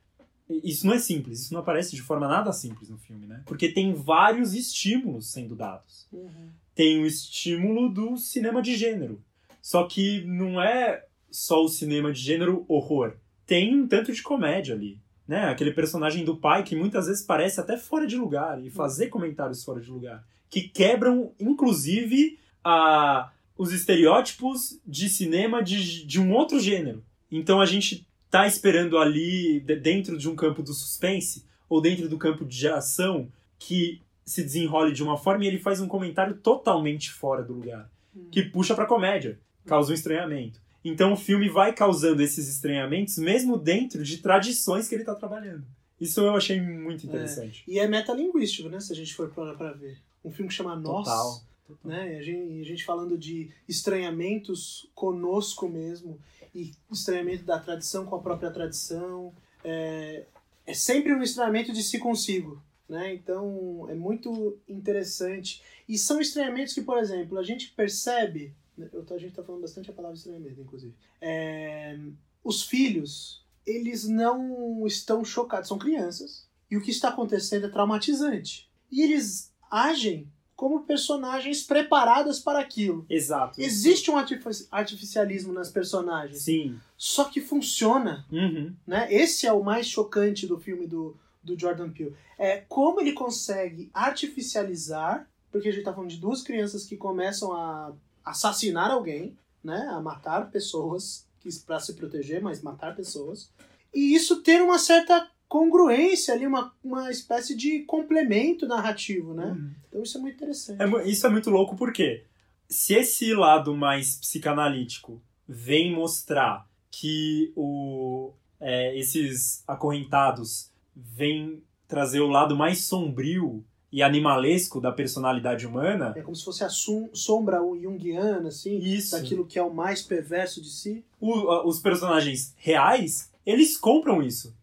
isso 0.62 0.86
não 0.86 0.94
é 0.94 0.98
simples, 0.98 1.42
isso 1.42 1.54
não 1.54 1.60
aparece 1.60 1.96
de 1.96 2.02
forma 2.02 2.28
nada 2.28 2.52
simples 2.52 2.88
no 2.88 2.98
filme, 2.98 3.26
né? 3.26 3.42
Porque 3.46 3.68
tem 3.68 3.94
vários 3.94 4.54
estímulos 4.54 5.30
sendo 5.30 5.56
dados. 5.56 6.06
Uhum. 6.12 6.50
Tem 6.74 7.02
o 7.02 7.06
estímulo 7.06 7.88
do 7.88 8.16
cinema 8.16 8.62
de 8.62 8.76
gênero. 8.76 9.22
Só 9.60 9.86
que 9.86 10.24
não 10.24 10.62
é 10.62 11.04
só 11.30 11.62
o 11.62 11.68
cinema 11.68 12.12
de 12.12 12.20
gênero 12.20 12.64
horror. 12.68 13.16
Tem 13.46 13.74
um 13.74 13.88
tanto 13.88 14.12
de 14.12 14.22
comédia 14.22 14.74
ali 14.74 15.00
né? 15.28 15.50
Aquele 15.50 15.72
personagem 15.72 16.24
do 16.24 16.38
pai 16.38 16.62
que 16.62 16.74
muitas 16.74 17.06
vezes 17.06 17.22
parece 17.22 17.60
até 17.60 17.76
fora 17.76 18.06
de 18.06 18.16
lugar 18.16 18.64
e 18.64 18.70
fazer 18.70 19.08
comentários 19.08 19.62
fora 19.62 19.78
de 19.78 19.90
lugar, 19.90 20.24
que 20.48 20.62
quebram 20.62 21.34
inclusive 21.38 22.38
a 22.64 23.30
os 23.58 23.72
estereótipos 23.72 24.78
de 24.86 25.08
cinema 25.10 25.62
de, 25.62 26.06
de 26.06 26.20
um 26.20 26.32
outro 26.32 26.58
gênero. 26.60 27.04
Então 27.30 27.60
a 27.60 27.66
gente 27.66 28.06
tá 28.30 28.46
esperando 28.46 28.96
ali 28.96 29.60
dentro 29.60 30.16
de 30.16 30.28
um 30.28 30.36
campo 30.36 30.62
do 30.62 30.72
suspense 30.72 31.44
ou 31.68 31.80
dentro 31.80 32.08
do 32.08 32.16
campo 32.16 32.44
de 32.44 32.68
ação 32.68 33.28
que 33.58 34.00
se 34.24 34.42
desenrole 34.42 34.92
de 34.92 35.02
uma 35.02 35.16
forma 35.18 35.44
e 35.44 35.48
ele 35.48 35.58
faz 35.58 35.80
um 35.80 35.88
comentário 35.88 36.36
totalmente 36.36 37.10
fora 37.10 37.42
do 37.42 37.54
lugar, 37.54 37.90
Hum. 38.16 38.28
que 38.30 38.42
puxa 38.42 38.74
pra 38.74 38.86
comédia, 38.86 39.38
causa 39.66 39.90
um 39.90 39.94
estranhamento. 39.94 40.60
Então 40.84 41.12
o 41.12 41.16
filme 41.16 41.48
vai 41.48 41.72
causando 41.74 42.22
esses 42.22 42.48
estranhamentos 42.48 43.18
mesmo 43.18 43.58
dentro 43.58 44.02
de 44.04 44.18
tradições 44.18 44.86
que 44.88 44.94
ele 44.94 45.04
tá 45.04 45.14
trabalhando. 45.14 45.64
Isso 46.00 46.20
eu 46.20 46.36
achei 46.36 46.60
muito 46.60 47.04
interessante. 47.06 47.64
E 47.66 47.78
é 47.78 47.88
metalinguístico, 47.88 48.68
né? 48.68 48.78
Se 48.78 48.92
a 48.92 48.96
gente 48.96 49.12
for 49.14 49.28
pra, 49.30 49.52
pra 49.54 49.72
ver. 49.72 49.98
Um 50.24 50.30
filme 50.30 50.48
que 50.48 50.54
chama 50.54 50.76
Nós, 50.76 51.04
Total. 51.06 51.40
Né? 51.84 52.14
E 52.14 52.18
a 52.18 52.22
gente, 52.22 52.60
a 52.60 52.64
gente 52.64 52.84
falando 52.84 53.16
de 53.16 53.50
estranhamentos 53.68 54.88
conosco 54.94 55.68
mesmo 55.68 56.18
e 56.54 56.72
estranhamento 56.90 57.44
da 57.44 57.58
tradição 57.58 58.06
com 58.06 58.16
a 58.16 58.20
própria 58.20 58.50
tradição. 58.50 59.32
É, 59.64 60.24
é 60.66 60.74
sempre 60.74 61.14
um 61.14 61.22
estranhamento 61.22 61.72
de 61.72 61.82
si 61.82 61.98
consigo, 61.98 62.62
né? 62.88 63.14
Então 63.14 63.86
é 63.88 63.94
muito 63.94 64.58
interessante. 64.68 65.62
E 65.88 65.96
são 65.96 66.20
estranhamentos 66.20 66.74
que, 66.74 66.82
por 66.82 66.98
exemplo, 66.98 67.38
a 67.38 67.42
gente 67.42 67.70
percebe. 67.72 68.54
né? 68.76 68.88
Eu 68.92 69.04
a 69.08 69.18
gente 69.18 69.34
tá 69.34 69.42
falando 69.42 69.62
bastante 69.62 69.90
a 69.90 69.94
palavra 69.94 70.16
estranhamento, 70.16 70.60
inclusive. 70.60 70.94
É, 71.20 71.98
os 72.44 72.62
filhos, 72.62 73.44
eles 73.66 74.08
não 74.08 74.86
estão 74.86 75.24
chocados, 75.24 75.68
são 75.68 75.78
crianças. 75.78 76.46
E 76.70 76.76
o 76.76 76.82
que 76.82 76.90
está 76.90 77.08
acontecendo 77.08 77.66
é 77.66 77.70
traumatizante. 77.70 78.68
E 78.90 79.02
eles 79.02 79.52
agem 79.70 80.30
como 80.58 80.82
personagens 80.82 81.62
preparadas 81.62 82.40
para 82.40 82.58
aquilo. 82.58 83.06
Exato. 83.08 83.60
Existe 83.62 84.10
um 84.10 84.16
artifici- 84.16 84.66
artificialismo 84.72 85.52
nas 85.52 85.70
personagens, 85.70 86.42
Sim. 86.42 86.76
só 86.96 87.26
que 87.26 87.40
funciona, 87.40 88.26
Uhum. 88.32 88.74
né? 88.84 89.06
Esse 89.08 89.46
é 89.46 89.52
o 89.52 89.62
mais 89.62 89.86
chocante 89.86 90.48
do 90.48 90.58
filme 90.58 90.84
do, 90.88 91.16
do 91.44 91.56
Jordan 91.56 91.90
Peele. 91.90 92.16
É 92.36 92.56
como 92.68 93.00
ele 93.00 93.12
consegue 93.12 93.88
artificializar, 93.94 95.28
porque 95.52 95.68
a 95.68 95.72
gente 95.72 95.84
tá 95.84 95.92
falando 95.94 96.10
de 96.10 96.16
duas 96.18 96.42
crianças 96.42 96.84
que 96.84 96.96
começam 96.96 97.52
a 97.52 97.92
assassinar 98.24 98.90
alguém, 98.90 99.38
né? 99.62 99.86
A 99.92 100.00
matar 100.00 100.50
pessoas 100.50 101.24
para 101.66 101.78
se 101.78 101.94
proteger, 101.94 102.42
mas 102.42 102.62
matar 102.62 102.96
pessoas. 102.96 103.48
E 103.94 104.12
isso 104.12 104.42
ter 104.42 104.60
uma 104.60 104.78
certa 104.78 105.30
congruência 105.48 106.34
ali, 106.34 106.46
uma, 106.46 106.72
uma 106.84 107.10
espécie 107.10 107.56
de 107.56 107.80
complemento 107.84 108.66
narrativo, 108.66 109.32
né? 109.34 109.46
Uhum. 109.46 109.70
Então 109.88 110.02
isso 110.02 110.18
é 110.18 110.20
muito 110.20 110.34
interessante. 110.36 110.82
É 110.82 111.08
isso 111.08 111.26
é 111.26 111.30
muito 111.30 111.50
louco 111.50 111.74
porque 111.76 112.24
se 112.68 112.94
esse 112.94 113.32
lado 113.34 113.74
mais 113.74 114.16
psicanalítico 114.16 115.20
vem 115.48 115.94
mostrar 115.94 116.68
que 116.90 117.52
o, 117.56 118.32
é, 118.60 118.98
esses 118.98 119.62
acorrentados 119.66 120.70
vêm 120.94 121.62
trazer 121.86 122.20
o 122.20 122.28
lado 122.28 122.54
mais 122.56 122.84
sombrio 122.84 123.64
e 123.90 124.02
animalesco 124.02 124.82
da 124.82 124.92
personalidade 124.92 125.66
humana, 125.66 126.12
É 126.14 126.20
como 126.20 126.36
se 126.36 126.44
fosse 126.44 126.62
a 126.62 126.68
sombra 126.68 127.58
junguiana, 127.80 128.48
assim, 128.48 128.78
isso. 128.78 129.12
daquilo 129.16 129.46
que 129.46 129.58
é 129.58 129.62
o 129.62 129.72
mais 129.72 130.02
perverso 130.02 130.60
de 130.60 130.68
si. 130.68 131.02
o- 131.18 131.66
os 131.66 131.80
personagens 131.80 132.54
reais, 132.58 133.32
eles 133.46 133.78
compram 133.78 134.22
isso. 134.22 134.54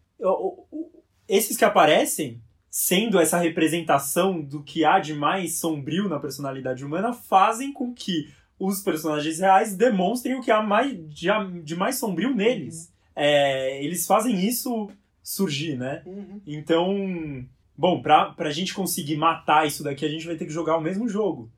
Esses 1.28 1.56
que 1.56 1.64
aparecem, 1.64 2.40
sendo 2.70 3.18
essa 3.18 3.38
representação 3.38 4.40
do 4.40 4.62
que 4.62 4.84
há 4.84 4.98
de 4.98 5.14
mais 5.14 5.58
sombrio 5.58 6.08
na 6.08 6.20
personalidade 6.20 6.84
humana, 6.84 7.12
fazem 7.12 7.72
com 7.72 7.92
que 7.92 8.30
os 8.58 8.80
personagens 8.80 9.38
reais 9.38 9.76
demonstrem 9.76 10.34
o 10.34 10.42
que 10.42 10.50
há 10.50 10.62
mais, 10.62 10.92
de, 11.08 11.28
de 11.62 11.76
mais 11.76 11.98
sombrio 11.98 12.34
neles. 12.34 12.92
É, 13.14 13.82
eles 13.82 14.06
fazem 14.06 14.46
isso 14.46 14.90
surgir, 15.22 15.76
né? 15.76 16.02
Uhum. 16.06 16.40
Então, 16.46 17.46
bom, 17.76 18.00
pra, 18.00 18.26
pra 18.26 18.50
gente 18.50 18.72
conseguir 18.72 19.16
matar 19.16 19.66
isso 19.66 19.82
daqui, 19.82 20.04
a 20.04 20.08
gente 20.08 20.26
vai 20.26 20.36
ter 20.36 20.46
que 20.46 20.52
jogar 20.52 20.76
o 20.76 20.80
mesmo 20.80 21.08
jogo. 21.08 21.50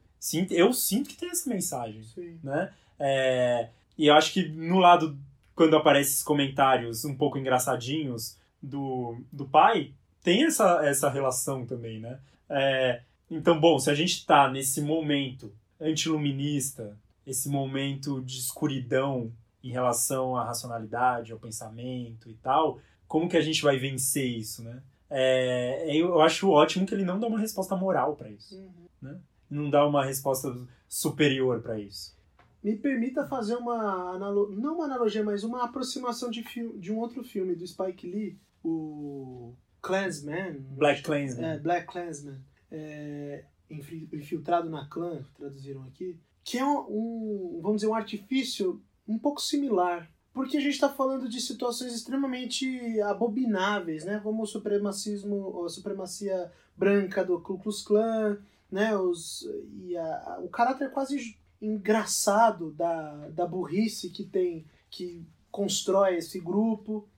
Eu 0.51 0.73
sinto 0.73 1.11
que 1.11 1.17
tem 1.17 1.31
essa 1.31 1.49
mensagem 1.49 2.03
Sim. 2.03 2.39
né? 2.43 2.73
É, 2.99 3.69
e 3.97 4.07
eu 4.07 4.15
acho 4.15 4.33
que 4.33 4.49
no 4.49 4.79
lado, 4.79 5.17
quando 5.55 5.77
aparecem 5.77 6.13
esses 6.13 6.23
comentários 6.23 7.05
um 7.05 7.15
pouco 7.15 7.39
engraçadinhos 7.39 8.37
do, 8.63 9.21
do 9.33 9.47
pai, 9.47 9.93
tem 10.23 10.45
essa, 10.45 10.85
essa 10.85 11.09
relação 11.09 11.65
também, 11.65 12.01
né? 12.01 12.19
É, 12.49 13.03
então, 13.31 13.61
bom, 13.61 13.79
se 13.79 13.91
a 13.91 13.95
gente 13.95 14.25
tá 14.25 14.51
nesse 14.51 14.81
momento 14.81 15.53
antiluminista, 15.81 16.97
esse 17.27 17.49
momento 17.49 18.23
de 18.23 18.39
escuridão 18.39 19.33
em 19.63 19.71
relação 19.71 20.37
à 20.37 20.45
racionalidade, 20.45 21.33
ao 21.33 21.39
pensamento 21.39 22.29
e 22.29 22.35
tal, 22.35 22.81
como 23.07 23.29
que 23.29 23.37
a 23.37 23.41
gente 23.41 23.63
vai 23.63 23.77
vencer 23.77 24.27
isso, 24.27 24.63
né? 24.63 24.83
É, 25.11 25.97
eu 25.97 26.21
acho 26.21 26.51
ótimo 26.51 26.87
que 26.87 26.95
ele 26.95 27.05
não 27.05 27.19
dá 27.19 27.27
uma 27.27 27.39
resposta 27.39 27.75
moral 27.75 28.15
para 28.15 28.29
isso. 28.29 28.57
Uhum. 29.03 29.19
Não 29.51 29.71
dá 29.71 29.87
uma 29.87 30.05
resposta 30.05 30.55
superior 30.87 31.63
para 31.63 31.79
isso. 31.79 32.17
Me 32.63 32.77
permita 32.77 33.27
fazer 33.27 33.55
uma 33.55 34.19
não 34.19 34.75
uma 34.75 34.85
analogia, 34.85 35.23
mas 35.23 35.45
uma 35.45 35.65
aproximação 35.65 36.29
de, 36.29 36.45
de 36.77 36.93
um 36.93 36.99
outro 36.99 37.25
filme 37.25 37.55
do 37.55 37.67
Spike 37.67 38.07
Lee, 38.07 38.39
o 38.65 39.55
Klansman. 39.81 40.59
Black 40.77 41.03
Klansman. 41.03 41.47
É, 41.47 41.59
Black 41.59 41.87
Klansman. 41.87 42.39
É, 42.71 43.45
infi- 43.71 44.09
infiltrado 44.13 44.69
na 44.69 44.87
clã, 44.87 45.25
traduziram 45.37 45.83
aqui. 45.85 46.19
Que 46.45 46.59
é 46.59 46.65
um, 46.65 46.79
um, 46.89 47.61
vamos 47.63 47.79
dizer, 47.81 47.89
um 47.91 47.95
artifício 47.95 48.81
um 49.07 49.19
pouco 49.19 49.41
similar. 49.41 50.11
Porque 50.33 50.57
a 50.57 50.61
gente 50.61 50.75
está 50.75 50.89
falando 50.89 51.29
de 51.29 51.41
situações 51.41 51.93
extremamente 51.95 53.01
abomináveis, 53.01 54.05
né? 54.05 54.21
Como 54.23 54.43
o 54.43 54.47
supremacismo, 54.47 55.65
a 55.65 55.69
supremacia 55.69 56.53
branca 56.77 57.25
do 57.25 57.41
Ku 57.41 57.59
Klux 57.59 57.83
Klan, 57.83 58.39
né? 58.71 58.97
Os, 58.97 59.49
e 59.83 59.97
a, 59.97 60.39
o 60.43 60.49
caráter 60.49 60.91
quase 60.91 61.37
engraçado 61.61 62.71
da, 62.73 63.29
da 63.31 63.47
burrice 63.47 64.11
que 64.11 64.23
tem, 64.23 64.65
que 64.91 65.27
constrói 65.51 66.17
esse 66.19 66.39
grupo. 66.39 67.09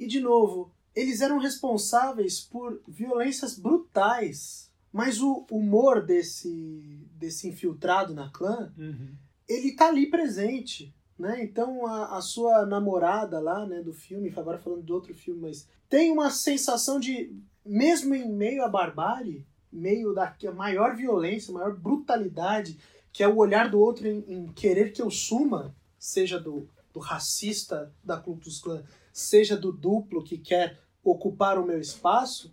E, 0.00 0.06
de 0.08 0.18
novo, 0.18 0.72
eles 0.94 1.20
eram 1.20 1.38
responsáveis 1.38 2.40
por 2.40 2.80
violências 2.86 3.58
brutais. 3.58 4.70
Mas 4.92 5.20
o 5.20 5.44
humor 5.50 6.04
desse, 6.04 7.08
desse 7.16 7.48
infiltrado 7.48 8.14
na 8.14 8.30
clã, 8.30 8.72
Uhum. 8.78 9.14
ele 9.48 9.74
tá 9.74 9.88
ali 9.88 10.06
presente. 10.08 10.94
Né? 11.18 11.42
Então 11.44 11.86
a, 11.86 12.16
a 12.16 12.20
sua 12.20 12.64
namorada 12.66 13.38
lá, 13.40 13.66
né, 13.66 13.80
do 13.82 13.92
filme, 13.92 14.32
agora 14.36 14.58
falando 14.58 14.82
do 14.82 14.94
outro 14.94 15.14
filme, 15.14 15.40
mas 15.42 15.66
tem 15.88 16.10
uma 16.10 16.30
sensação 16.30 16.98
de, 16.98 17.32
mesmo 17.64 18.14
em 18.14 18.28
meio 18.28 18.64
à 18.64 18.68
barbárie, 18.68 19.46
meio 19.72 20.12
da 20.12 20.32
maior 20.54 20.94
violência, 20.96 21.52
maior 21.52 21.76
brutalidade, 21.76 22.78
que 23.12 23.22
é 23.22 23.28
o 23.28 23.36
olhar 23.36 23.70
do 23.70 23.78
outro 23.80 24.06
em, 24.08 24.24
em 24.28 24.46
querer 24.52 24.92
que 24.92 25.02
eu 25.02 25.10
suma, 25.10 25.74
seja 25.98 26.38
do, 26.38 26.68
do 26.92 26.98
racista 27.00 27.92
da 28.02 28.16
Ku 28.16 28.36
Klux 28.36 28.60
Klan, 28.60 28.82
seja 29.12 29.56
do 29.56 29.72
duplo 29.72 30.22
que 30.24 30.36
quer 30.38 30.80
ocupar 31.04 31.58
o 31.58 31.66
meu 31.66 31.80
espaço, 31.80 32.52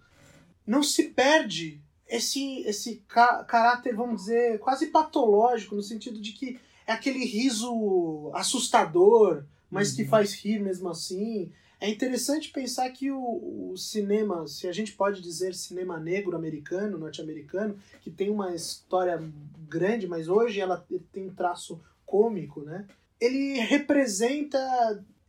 não 0.68 0.84
se 0.84 1.06
perde 1.10 1.82
esse, 2.08 2.60
esse 2.64 3.04
ca 3.08 3.44
caráter, 3.46 3.96
vamos 3.96 4.22
dizer, 4.22 4.60
quase 4.60 4.88
patológico, 4.88 5.76
no 5.76 5.82
sentido 5.82 6.20
de 6.20 6.34
que 6.34 6.60
é 6.86 6.92
aquele 6.92 7.24
riso 7.26 8.32
assustador, 8.34 9.44
mas 9.70 9.94
que 9.94 10.04
Uhum. 10.04 10.10
faz 10.10 10.34
rir 10.34 10.60
mesmo 10.60 10.90
assim. 10.90 11.52
É 11.80 11.90
interessante 11.90 12.50
pensar 12.52 12.90
que 12.92 13.10
o, 13.10 13.72
o 13.72 13.78
cinema, 13.78 14.46
se 14.48 14.68
a 14.68 14.72
gente 14.72 14.92
pode 14.92 15.22
dizer 15.22 15.56
cinema 15.56 16.00
negro 16.00 16.36
americano, 16.36 16.98
norte-americano, 16.98 17.76
que 18.02 18.12
tem 18.12 18.30
uma 18.30 18.54
história 18.54 19.20
grande, 19.68 20.08
mas 20.08 20.28
hoje 20.28 20.60
ela 20.60 20.86
tem 21.12 21.28
um 21.28 21.34
traço 21.34 21.82
cômico, 22.06 22.62
né? 22.62 22.86
Ele 23.20 23.60
representa 23.62 24.60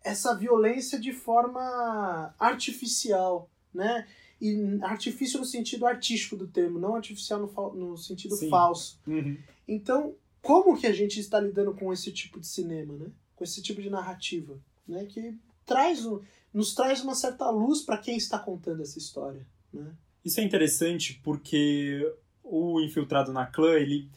essa 0.04 0.35
violência 0.35 0.99
de 0.99 1.12
forma 1.12 2.35
artificial, 2.38 3.50
né? 3.73 4.06
E 4.40 4.78
artifício 4.82 5.38
no 5.38 5.44
sentido 5.44 5.87
artístico 5.87 6.37
do 6.37 6.49
termo, 6.49 6.78
não 6.78 6.97
artificial 6.97 7.40
no, 7.40 7.75
no 7.75 7.97
sentido 7.97 8.35
Sim. 8.35 8.50
falso. 8.50 9.00
Uhum. 9.06 9.38
Então, 9.68 10.14
como 10.40 10.76
que 10.76 10.87
a 10.87 10.92
gente 10.92 11.21
está 11.21 11.38
lidando 11.38 11.73
com 11.73 11.92
esse 11.92 12.11
tipo 12.12 12.40
de 12.40 12.47
cinema, 12.47 12.94
né? 12.94 13.06
Com 13.37 13.44
esse 13.44 13.62
tipo 13.62 13.80
de 13.80 13.88
narrativa, 13.88 14.59
né? 14.87 15.06
Que 15.06 15.37
traz 15.64 16.04
um, 16.04 16.21
nos 16.52 16.75
traz 16.75 17.02
uma 17.02 17.14
certa 17.14 17.49
luz 17.50 17.82
para 17.82 17.99
quem 17.99 18.16
está 18.16 18.38
contando 18.38 18.82
essa 18.82 18.99
história, 18.99 19.47
né? 19.73 19.94
Isso 20.25 20.40
é 20.40 20.44
interessante 20.44 21.21
porque 21.23 22.12
o 22.44 22.80
infiltrado 22.80 23.32
na 23.32 23.47
clã, 23.47 23.75
ele, 23.75 24.09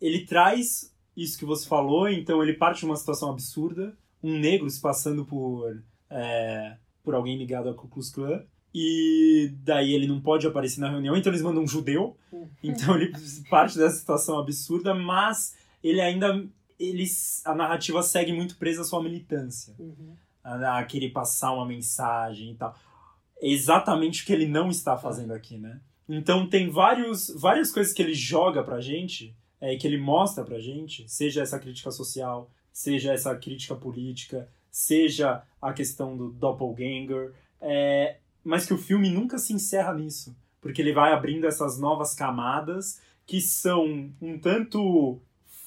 ele 0.00 0.24
traz 0.26 0.92
isso 1.16 1.38
que 1.38 1.44
você 1.44 1.68
falou, 1.68 2.08
então 2.08 2.42
ele 2.42 2.54
parte 2.54 2.80
de 2.80 2.86
uma 2.86 2.96
situação 2.96 3.30
absurda, 3.30 3.96
um 4.22 4.38
negro 4.38 4.68
se 4.68 4.80
passando 4.80 5.24
por, 5.24 5.82
é, 6.08 6.76
por 7.02 7.14
alguém 7.14 7.36
ligado 7.36 7.68
ao 7.68 7.74
Ku 7.74 7.88
Klux 7.88 8.10
Klan, 8.10 8.42
e 8.74 9.52
daí 9.62 9.94
ele 9.94 10.06
não 10.06 10.20
pode 10.20 10.46
aparecer 10.46 10.80
na 10.80 10.90
reunião, 10.90 11.16
então 11.16 11.30
eles 11.30 11.42
mandam 11.42 11.62
um 11.62 11.68
judeu, 11.68 12.16
então 12.62 12.96
ele 12.96 13.12
parte 13.50 13.76
dessa 13.76 13.96
situação 13.96 14.38
absurda, 14.38 14.94
mas 14.94 15.56
ele 15.82 16.00
ainda, 16.00 16.46
ele, 16.78 17.04
a 17.44 17.54
narrativa 17.54 18.02
segue 18.02 18.32
muito 18.32 18.56
presa 18.56 18.82
à 18.82 18.84
sua 18.84 19.02
militância. 19.02 19.74
Uhum. 19.78 20.14
a, 20.44 20.78
a 20.78 20.84
querer 20.84 21.10
passar 21.10 21.52
uma 21.52 21.66
mensagem 21.66 22.52
e 22.52 22.54
tal. 22.54 22.76
É 23.40 23.48
exatamente 23.48 24.22
o 24.22 24.26
que 24.26 24.32
ele 24.32 24.46
não 24.46 24.68
está 24.68 24.96
fazendo 24.96 25.32
aqui, 25.32 25.56
né? 25.56 25.80
Então 26.08 26.46
tem 26.48 26.68
vários, 26.68 27.30
várias 27.36 27.70
coisas 27.70 27.92
que 27.92 28.02
ele 28.02 28.14
joga 28.14 28.62
pra 28.62 28.80
gente, 28.80 29.34
é, 29.60 29.76
que 29.76 29.86
ele 29.86 29.98
mostra 29.98 30.44
pra 30.44 30.58
gente, 30.58 31.08
seja 31.08 31.42
essa 31.42 31.58
crítica 31.58 31.90
social, 31.90 32.50
seja 32.80 33.12
essa 33.12 33.34
crítica 33.36 33.74
política, 33.74 34.48
seja 34.70 35.42
a 35.60 35.72
questão 35.72 36.16
do 36.16 36.30
doppelganger, 36.30 37.32
é, 37.60 38.16
mas 38.42 38.64
que 38.64 38.72
o 38.72 38.78
filme 38.78 39.10
nunca 39.10 39.36
se 39.38 39.52
encerra 39.52 39.92
nisso, 39.92 40.34
porque 40.62 40.80
ele 40.80 40.94
vai 40.94 41.12
abrindo 41.12 41.46
essas 41.46 41.78
novas 41.78 42.14
camadas 42.14 42.98
que 43.26 43.38
são 43.40 44.10
um 44.20 44.38
tanto 44.38 45.20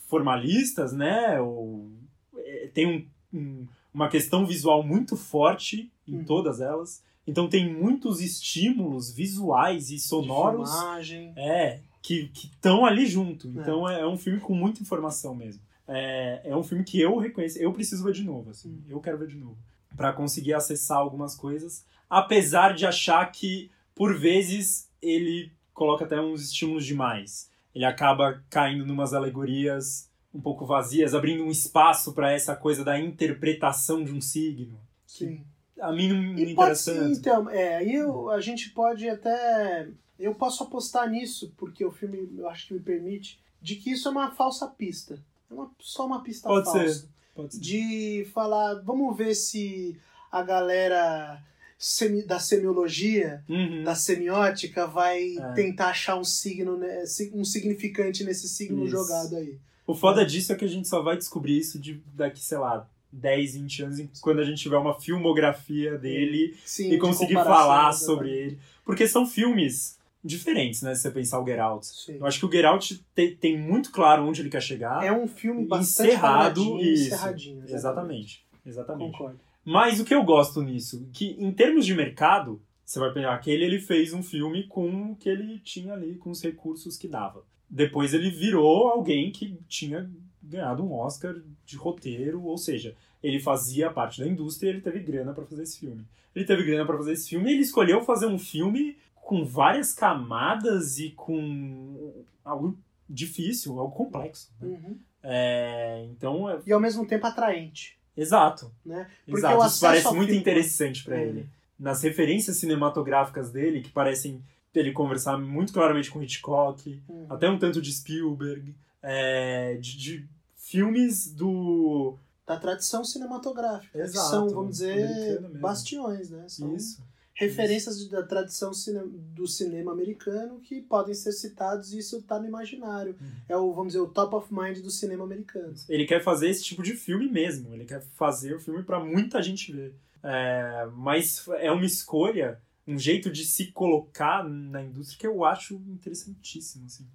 formalistas, 0.08 0.92
né? 0.92 1.40
Ou, 1.40 1.88
é, 2.36 2.70
tem 2.74 2.88
um, 2.88 3.38
um, 3.38 3.68
uma 3.94 4.10
questão 4.10 4.46
visual 4.46 4.82
muito 4.84 5.16
forte 5.16 5.92
em 6.08 6.18
Hum. 6.18 6.26
todas 6.26 6.60
elas. 6.62 7.04
Então 7.28 7.48
tem 7.48 7.72
muitos 7.74 8.22
estímulos 8.22 9.14
visuais 9.14 9.92
e 9.92 10.00
sonoros 10.00 10.70
De 10.70 10.76
filmagem. 10.78 11.34
é, 11.38 11.80
que 12.02 12.32
estão 12.34 12.86
ali 12.86 13.06
junto. 13.06 13.48
É. 13.48 13.62
Então 13.62 13.88
é. 13.88 14.02
é 14.02 14.08
um 14.08 14.18
filme 14.18 14.40
com 14.40 14.54
muita 14.56 14.82
informação 14.82 15.34
mesmo. 15.36 15.62
É, 15.88 16.42
é 16.46 16.56
um 16.56 16.64
filme 16.64 16.84
que 16.84 17.00
eu 17.00 17.18
reconheço, 17.18 17.60
eu 17.60 17.74
preciso 17.74 18.04
ver 18.04 18.14
de 18.14 18.24
novo, 18.24 18.50
assim. 18.52 18.70
Hum. 18.70 18.84
Eu 18.90 19.00
quero 19.00 19.18
ver 19.18 19.28
de 19.28 19.38
novo. 19.38 19.58
Pra 19.98 20.14
conseguir 20.14 20.54
acessar 20.54 20.98
algumas 20.98 21.36
coisas. 21.36 21.86
Apesar 22.10 22.74
de 22.74 22.86
achar 22.86 23.26
que, 23.32 23.70
por 23.96 24.18
vezes, 24.18 24.90
ele 25.02 25.52
coloca 25.74 26.06
até 26.06 26.20
uns 26.22 26.42
estímulos 26.44 26.86
demais. 26.86 27.50
Ele 27.76 27.86
acaba 27.86 28.44
caindo 28.50 28.86
numas 28.86 29.14
alegorias 29.14 30.10
um 30.34 30.42
pouco 30.42 30.66
vazias, 30.66 31.14
abrindo 31.14 31.44
um 31.44 31.50
espaço 31.52 32.14
pra 32.14 32.32
essa 32.32 32.56
coisa 32.56 32.84
da 32.84 33.00
interpretação 33.00 34.04
de 34.04 34.12
um 34.12 34.22
signo. 34.22 34.80
Sim. 35.06 35.44
A 35.80 35.92
mim 35.92 36.08
não 36.08 36.16
me 36.34 36.52
interessa 36.52 36.94
tanto. 36.94 37.20
então, 37.20 37.50
é, 37.50 37.78
aí 37.78 37.94
eu- 37.96 38.30
a 38.30 38.40
gente 38.40 38.70
pode 38.72 39.08
até. 39.10 39.88
Eu 40.18 40.34
posso 40.34 40.64
apostar 40.64 41.10
nisso, 41.10 41.54
porque 41.58 41.84
o 41.84 41.92
filme 41.92 42.30
eu 42.38 42.48
acho 42.48 42.68
que 42.68 42.74
me 42.74 42.80
permite, 42.80 43.40
de 43.62 43.76
que 43.76 43.92
isso 43.92 44.08
é 44.08 44.12
uma 44.12 44.32
falsa 44.32 44.68
pista. 44.68 45.20
É 45.54 45.56
uma, 45.56 45.72
só 45.80 46.06
uma 46.08 46.24
pista 46.24 46.48
Pode 46.50 46.72
ser. 46.72 46.80
falsa. 46.80 47.08
Pode 47.36 47.54
ser. 47.56 47.60
De 47.62 48.28
falar, 48.34 48.76
vamos 48.82 49.16
ver 49.16 49.36
se 49.36 49.96
a 50.32 50.42
galera 50.42 51.40
semi- 51.78 52.24
da 52.24 52.40
semiologia, 52.40 53.44
Uhum. 53.48 53.84
da 53.84 53.94
semiótica, 53.96 54.88
vai 54.88 55.36
É. 55.38 55.52
tentar 55.54 55.90
achar 55.90 56.16
um 56.18 56.24
signo, 56.24 56.78
né, 56.78 57.04
um 57.34 57.44
significante 57.46 58.24
nesse 58.24 58.48
signo 58.50 58.84
Isso. 58.86 58.92
jogado 58.92 59.36
aí. 59.36 59.58
O 59.86 59.94
foda 59.94 60.26
disso 60.26 60.52
é 60.54 60.56
que 60.56 60.66
a 60.66 60.68
gente 60.68 60.88
só 60.88 61.02
vai 61.02 61.18
descobrir 61.18 61.58
isso 61.58 61.78
de 61.78 62.02
daqui, 62.16 62.42
sei 62.44 62.58
lá, 62.58 62.88
10, 63.12 63.54
20 63.56 63.84
anos, 63.84 64.20
quando 64.22 64.40
a 64.40 64.44
gente 64.46 64.62
tiver 64.62 64.78
uma 64.78 65.00
filmografia 65.00 65.98
dele 65.98 66.56
Sim, 66.66 66.92
e 66.94 66.98
conseguir 66.98 67.34
falar 67.36 67.92
sobre 67.94 68.30
ele. 68.32 68.60
Porque 68.86 69.08
são 69.08 69.26
filmes 69.28 69.98
diferentes, 70.24 70.82
né? 70.82 70.96
Se 70.96 71.02
você 71.02 71.12
pensar 71.12 71.40
o 71.40 71.46
Get 71.46 71.60
Out. 71.60 71.86
Sim. 71.86 72.18
Eu 72.20 72.26
acho 72.26 72.40
que 72.40 72.46
o 72.46 72.52
Get 72.52 72.66
Out 72.66 73.06
tem, 73.14 73.36
tem 73.36 73.60
muito 73.60 73.92
claro 73.92 74.24
onde 74.24 74.42
ele 74.42 74.50
quer 74.50 74.62
chegar. 74.62 75.04
É 75.04 75.12
um 75.12 75.28
filme 75.28 75.66
bastante 75.66 76.10
encerrado, 76.10 76.80
isso. 76.80 77.08
encerradinho. 77.08 77.64
Exatamente. 77.68 78.46
Exatamente. 78.66 79.12
Concordo. 79.12 79.40
Mas 79.66 80.00
o 80.00 80.06
que 80.06 80.14
eu 80.14 80.24
gosto 80.24 80.62
nisso, 80.62 81.08
que 81.12 81.36
em 81.40 81.52
termos 81.52 81.86
de 81.86 81.94
mercado, 81.94 82.62
você 82.86 83.00
vai 83.00 83.14
pegar 83.14 83.34
aquele, 83.34 83.64
ele 83.64 83.80
fez 83.80 84.14
um 84.14 84.22
filme 84.22 84.68
com 84.68 85.12
o 85.12 85.16
que 85.16 85.30
ele 85.30 85.60
tinha 85.60 85.94
ali, 85.94 86.16
com 86.16 86.30
os 86.30 86.42
recursos 86.42 86.98
que 86.98 87.08
dava. 87.08 87.44
Depois 87.70 88.14
ele 88.14 88.30
virou 88.30 88.88
alguém 88.88 89.32
que 89.32 89.58
tinha 89.68 90.10
ganhado 90.42 90.84
um 90.84 90.94
Oscar 90.94 91.36
de 91.66 91.78
roteiro, 91.78 92.44
ou 92.44 92.58
seja, 92.58 92.96
ele 93.22 93.40
fazia 93.40 93.90
parte 93.90 94.20
da 94.20 94.28
indústria 94.28 94.70
e 94.70 94.74
ele 94.74 94.82
teve 94.82 95.00
grana 95.00 95.34
pra 95.34 95.46
fazer 95.46 95.64
esse 95.64 95.80
filme. 95.80 96.06
Ele 96.36 96.46
teve 96.46 96.64
grana 96.64 96.86
pra 96.86 96.98
fazer 96.98 97.14
esse 97.14 97.30
filme 97.30 97.50
e 97.50 97.54
ele 97.54 97.64
escolheu 97.64 98.02
fazer 98.02 98.26
um 98.26 98.38
filme 98.38 98.98
com 99.24 99.46
várias 99.46 99.94
camadas 99.94 100.98
e 101.00 101.12
com 101.12 102.24
algo 102.44 102.78
difícil, 103.10 103.80
algo 103.80 103.96
complexo. 103.96 104.52
né? 104.60 104.68
Uhum. 104.68 104.98
É, 105.24 106.06
então, 106.12 106.50
é, 106.50 106.60
E 106.66 106.74
ao 106.74 106.80
mesmo 106.80 107.06
tempo 107.08 107.26
atraente. 107.26 107.98
exato. 108.16 108.72
Né? 108.86 109.08
Porque 109.26 109.40
Exato, 109.40 109.66
isso 109.66 109.80
parece 109.82 110.06
muito 110.14 110.28
filme- 110.28 110.38
interessante 110.42 111.04
pra 111.04 111.18
É. 111.18 111.24
ele. 111.28 111.50
Nas 111.80 112.02
referências 112.04 112.58
cinematográficas 112.58 113.50
dele, 113.52 113.82
que 113.82 113.90
parecem 113.90 114.44
ele 114.76 114.92
conversar 114.92 115.38
muito 115.38 115.72
claramente 115.74 116.10
com 116.12 116.22
Hitchcock, 116.22 117.02
Uhum. 117.08 117.26
até 117.30 117.50
um 117.50 117.58
tanto 117.60 117.82
de 117.82 117.92
Spielberg, 117.94 118.76
é, 119.02 119.76
de, 119.78 119.98
de 119.98 120.26
filmes 120.56 121.32
do. 121.34 122.18
Da 122.46 122.58
tradição 122.58 123.04
cinematográfica. 123.06 123.92
que 123.98 124.04
Exato, 124.04 124.30
são, 124.30 124.50
vamos 124.50 124.72
dizer, 124.74 125.40
bastiões, 125.62 126.30
né? 126.30 126.44
São 126.50 126.76
Isso. 126.76 127.02
Referências 127.34 128.08
da 128.08 128.22
tradição 128.24 128.74
cine- 128.74 129.08
do 129.36 129.48
cinema 129.48 129.92
americano 129.92 130.60
que 130.60 130.82
podem 130.82 131.14
ser 131.16 131.32
citados 131.32 131.92
e 131.94 131.98
isso 132.00 132.22
tá 132.22 132.40
no 132.40 132.48
imaginário. 132.48 133.16
Uhum. 133.20 133.32
É 133.50 133.58
o, 133.58 133.72
vamos 133.74 133.94
dizer, 133.94 134.00
o 134.04 134.08
top 134.08 134.36
of 134.36 134.54
mind 134.54 134.80
do 134.80 134.90
cinema 134.92 135.24
americano. 135.24 135.74
Ele 135.90 136.06
quer 136.06 136.24
fazer 136.24 136.50
esse 136.50 136.64
tipo 136.64 136.84
de 136.84 136.94
filme 136.96 137.28
mesmo. 137.28 137.74
Ele 137.74 137.86
quer 137.86 138.02
fazer 138.16 138.56
o 138.56 138.60
filme 138.60 138.84
pra 138.84 139.00
muita 139.04 139.42
gente 139.42 139.72
ver. 139.72 139.94
É, 140.24 140.88
mas 140.96 141.46
é 141.58 141.72
uma 141.72 141.86
escolha, 141.86 142.62
um 142.88 142.98
jeito 142.98 143.30
de 143.32 143.44
se 143.46 143.72
colocar 143.72 144.44
na 144.48 144.82
indústria 144.84 145.20
que 145.20 145.28
eu 145.28 145.44
acho 145.44 145.76
interessantíssimo. 145.88 146.86
Assim. 146.86 147.06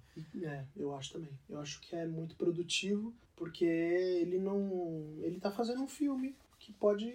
É, 0.43 0.63
eu 0.75 0.93
acho 0.95 1.13
também. 1.13 1.29
Eu 1.49 1.59
acho 1.59 1.79
que 1.81 1.95
é 1.95 2.05
muito 2.05 2.35
produtivo 2.35 3.13
porque 3.35 3.63
ele 3.65 4.37
não. 4.37 5.15
Ele 5.21 5.39
tá 5.39 5.49
fazendo 5.49 5.81
um 5.81 5.87
filme 5.87 6.35
que 6.59 6.71
pode 6.73 7.11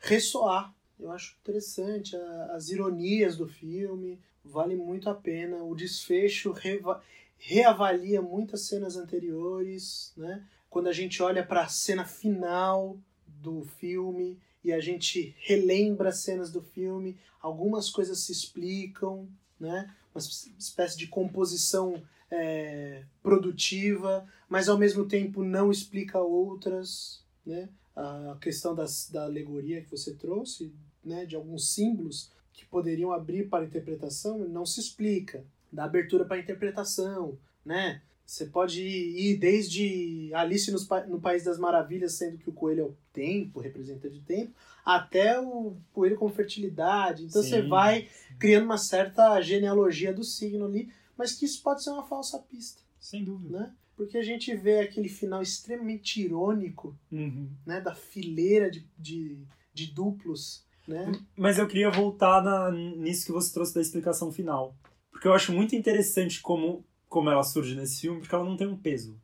ressoar. 0.00 0.74
Eu 0.98 1.10
acho 1.10 1.36
interessante 1.42 2.16
a- 2.16 2.52
as 2.52 2.68
ironias 2.70 3.36
do 3.36 3.46
filme, 3.48 4.18
vale 4.44 4.74
muito 4.76 5.08
a 5.10 5.14
pena. 5.14 5.62
O 5.62 5.74
desfecho 5.74 6.52
reva- 6.52 7.02
reavalia 7.38 8.22
muitas 8.22 8.62
cenas 8.62 8.96
anteriores, 8.96 10.12
né? 10.16 10.42
Quando 10.70 10.88
a 10.88 10.92
gente 10.92 11.22
olha 11.22 11.44
para 11.44 11.62
a 11.62 11.68
cena 11.68 12.04
final 12.04 12.96
do 13.42 13.64
filme 13.78 14.38
e 14.64 14.72
a 14.72 14.80
gente 14.80 15.34
relembra 15.40 16.08
as 16.08 16.18
cenas 16.18 16.50
do 16.50 16.62
filme, 16.62 17.16
algumas 17.40 17.90
coisas 17.90 18.18
se 18.20 18.32
explicam, 18.32 19.28
né? 19.60 19.94
Uma 20.14 20.20
espécie 20.58 20.96
de 20.96 21.06
composição 21.06 22.02
é, 22.30 23.04
produtiva, 23.22 24.26
mas 24.48 24.68
ao 24.68 24.78
mesmo 24.78 25.04
tempo 25.06 25.42
não 25.44 25.70
explica 25.70 26.18
outras, 26.20 27.20
né? 27.44 27.68
A 27.96 28.36
questão 28.40 28.74
das, 28.74 29.08
da 29.10 29.24
alegoria 29.24 29.82
que 29.82 29.90
você 29.90 30.14
trouxe, 30.14 30.72
né? 31.04 31.24
De 31.26 31.36
alguns 31.36 31.72
símbolos 31.72 32.32
que 32.52 32.64
poderiam 32.66 33.12
abrir 33.12 33.48
para 33.48 33.64
a 33.64 33.66
interpretação, 33.66 34.38
não 34.38 34.66
se 34.66 34.80
explica. 34.80 35.44
Dá 35.72 35.84
abertura 35.84 36.24
para 36.24 36.36
a 36.36 36.40
interpretação, 36.40 37.38
né? 37.64 38.02
Você 38.26 38.46
pode 38.46 38.80
ir 38.82 39.36
desde 39.36 40.30
Alice 40.32 40.70
no 41.08 41.20
País 41.20 41.44
das 41.44 41.58
Maravilhas, 41.58 42.14
sendo 42.14 42.38
que 42.38 42.48
o 42.48 42.54
coelho 42.54 42.80
é 42.80 42.86
o 42.86 42.96
tempo, 43.12 43.60
representante 43.60 44.18
do 44.18 44.24
tempo, 44.24 44.54
até 44.84 45.38
o 45.38 45.76
coelho 45.92 46.16
com 46.16 46.28
fertilidade. 46.30 47.24
Então 47.24 47.42
você 47.42 47.62
Sim. 47.62 47.68
vai 47.68 48.08
criando 48.38 48.64
uma 48.64 48.78
certa 48.78 49.40
genealogia 49.42 50.12
do 50.12 50.24
signo 50.24 50.64
ali, 50.64 50.90
mas 51.18 51.32
que 51.32 51.44
isso 51.44 51.62
pode 51.62 51.84
ser 51.84 51.90
uma 51.90 52.06
falsa 52.06 52.38
pista, 52.38 52.80
Sem 52.98 53.22
dúvida. 53.24 53.58
né? 53.58 53.74
Porque 53.96 54.18
a 54.18 54.22
gente 54.22 54.54
vê 54.56 54.80
aquele 54.80 55.08
final 55.08 55.40
extremamente 55.42 56.20
irônico, 56.20 56.96
Uhum. 57.12 57.48
né? 57.66 57.80
Da 57.80 57.94
fileira 57.94 58.70
de, 58.70 58.84
de, 58.98 59.38
de 59.72 59.86
duplos, 59.92 60.64
né? 60.86 61.12
Mas 61.36 61.58
eu 61.58 61.66
queria 61.68 61.90
voltar 61.90 62.42
na- 62.42 62.70
nisso 62.70 63.24
que 63.26 63.32
você 63.32 63.52
trouxe 63.52 63.74
da 63.74 63.80
explicação 63.80 64.32
final. 64.32 64.74
Porque 65.12 65.28
eu 65.28 65.32
acho 65.32 65.52
muito 65.52 65.76
interessante 65.76 66.40
como, 66.40 66.84
como 67.08 67.30
ela 67.30 67.42
surge 67.44 67.74
nesse 67.76 68.00
filme, 68.00 68.20
porque 68.20 68.34
ela 68.34 68.44
não 68.44 68.56
tem 68.56 68.66
um 68.66 68.76
peso. 68.76 69.16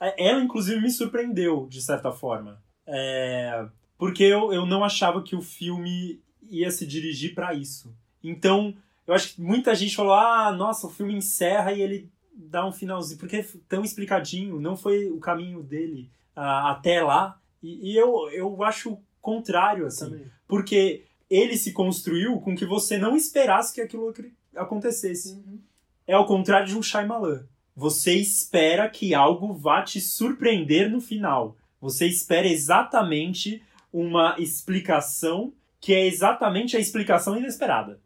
É, 0.00 0.30
Ela, 0.30 0.42
inclusive, 0.42 0.80
me 0.80 0.90
surpreendeu, 0.90 1.66
de 1.68 1.82
certa 1.82 2.10
forma. 2.10 2.62
É, 2.86 3.68
porque 3.98 4.24
eu, 4.24 4.50
eu 4.50 4.64
não 4.64 4.82
achava 4.82 5.22
que 5.22 5.36
o 5.36 5.42
filme 5.42 6.22
ia 6.42 6.70
se 6.70 6.86
dirigir 6.86 7.34
pra 7.34 7.52
isso. 7.52 7.94
Então, 8.24 8.74
eu 9.06 9.12
acho 9.12 9.34
que 9.34 9.42
muita 9.42 9.74
gente 9.74 9.94
falou: 9.94 10.14
ah, 10.14 10.50
nossa, 10.52 10.86
o 10.86 10.90
filme 10.90 11.14
encerra 11.14 11.72
e 11.72 11.82
ele 11.82 12.10
dá 12.48 12.66
um 12.66 12.72
finalzinho. 12.72 13.18
Porque 13.18 13.36
é 13.36 13.46
tão 13.68 13.82
explicadinho, 13.82 14.60
não 14.60 14.76
foi 14.76 15.10
o 15.10 15.18
caminho 15.18 15.62
dele 15.62 16.10
ah, 16.34 16.70
até 16.70 17.02
lá. 17.02 17.38
E, 17.62 17.92
e 17.92 17.96
eu, 17.96 18.30
eu 18.30 18.62
acho 18.62 18.92
o 18.92 19.02
contrário, 19.20 19.86
assim. 19.86 20.06
Também. 20.06 20.26
Porque 20.46 21.04
ele 21.28 21.56
se 21.56 21.72
construiu 21.72 22.40
com 22.40 22.56
que 22.56 22.66
você 22.66 22.98
não 22.98 23.16
esperasse 23.16 23.74
que 23.74 23.80
aquilo 23.80 24.12
acontecesse. 24.56 25.34
Uhum. 25.34 25.60
É 26.06 26.14
ao 26.14 26.26
contrário 26.26 26.66
de 26.66 26.76
um 26.76 26.82
Shyamalan. 26.82 27.46
Você 27.76 28.14
espera 28.14 28.88
que 28.88 29.14
algo 29.14 29.54
vá 29.54 29.82
te 29.82 30.00
surpreender 30.00 30.90
no 30.90 31.00
final. 31.00 31.56
Você 31.80 32.06
espera 32.06 32.46
exatamente 32.46 33.62
uma 33.92 34.36
explicação 34.38 35.52
que 35.80 35.94
é 35.94 36.06
exatamente 36.06 36.76
a 36.76 36.80
explicação 36.80 37.38
inesperada. 37.38 38.00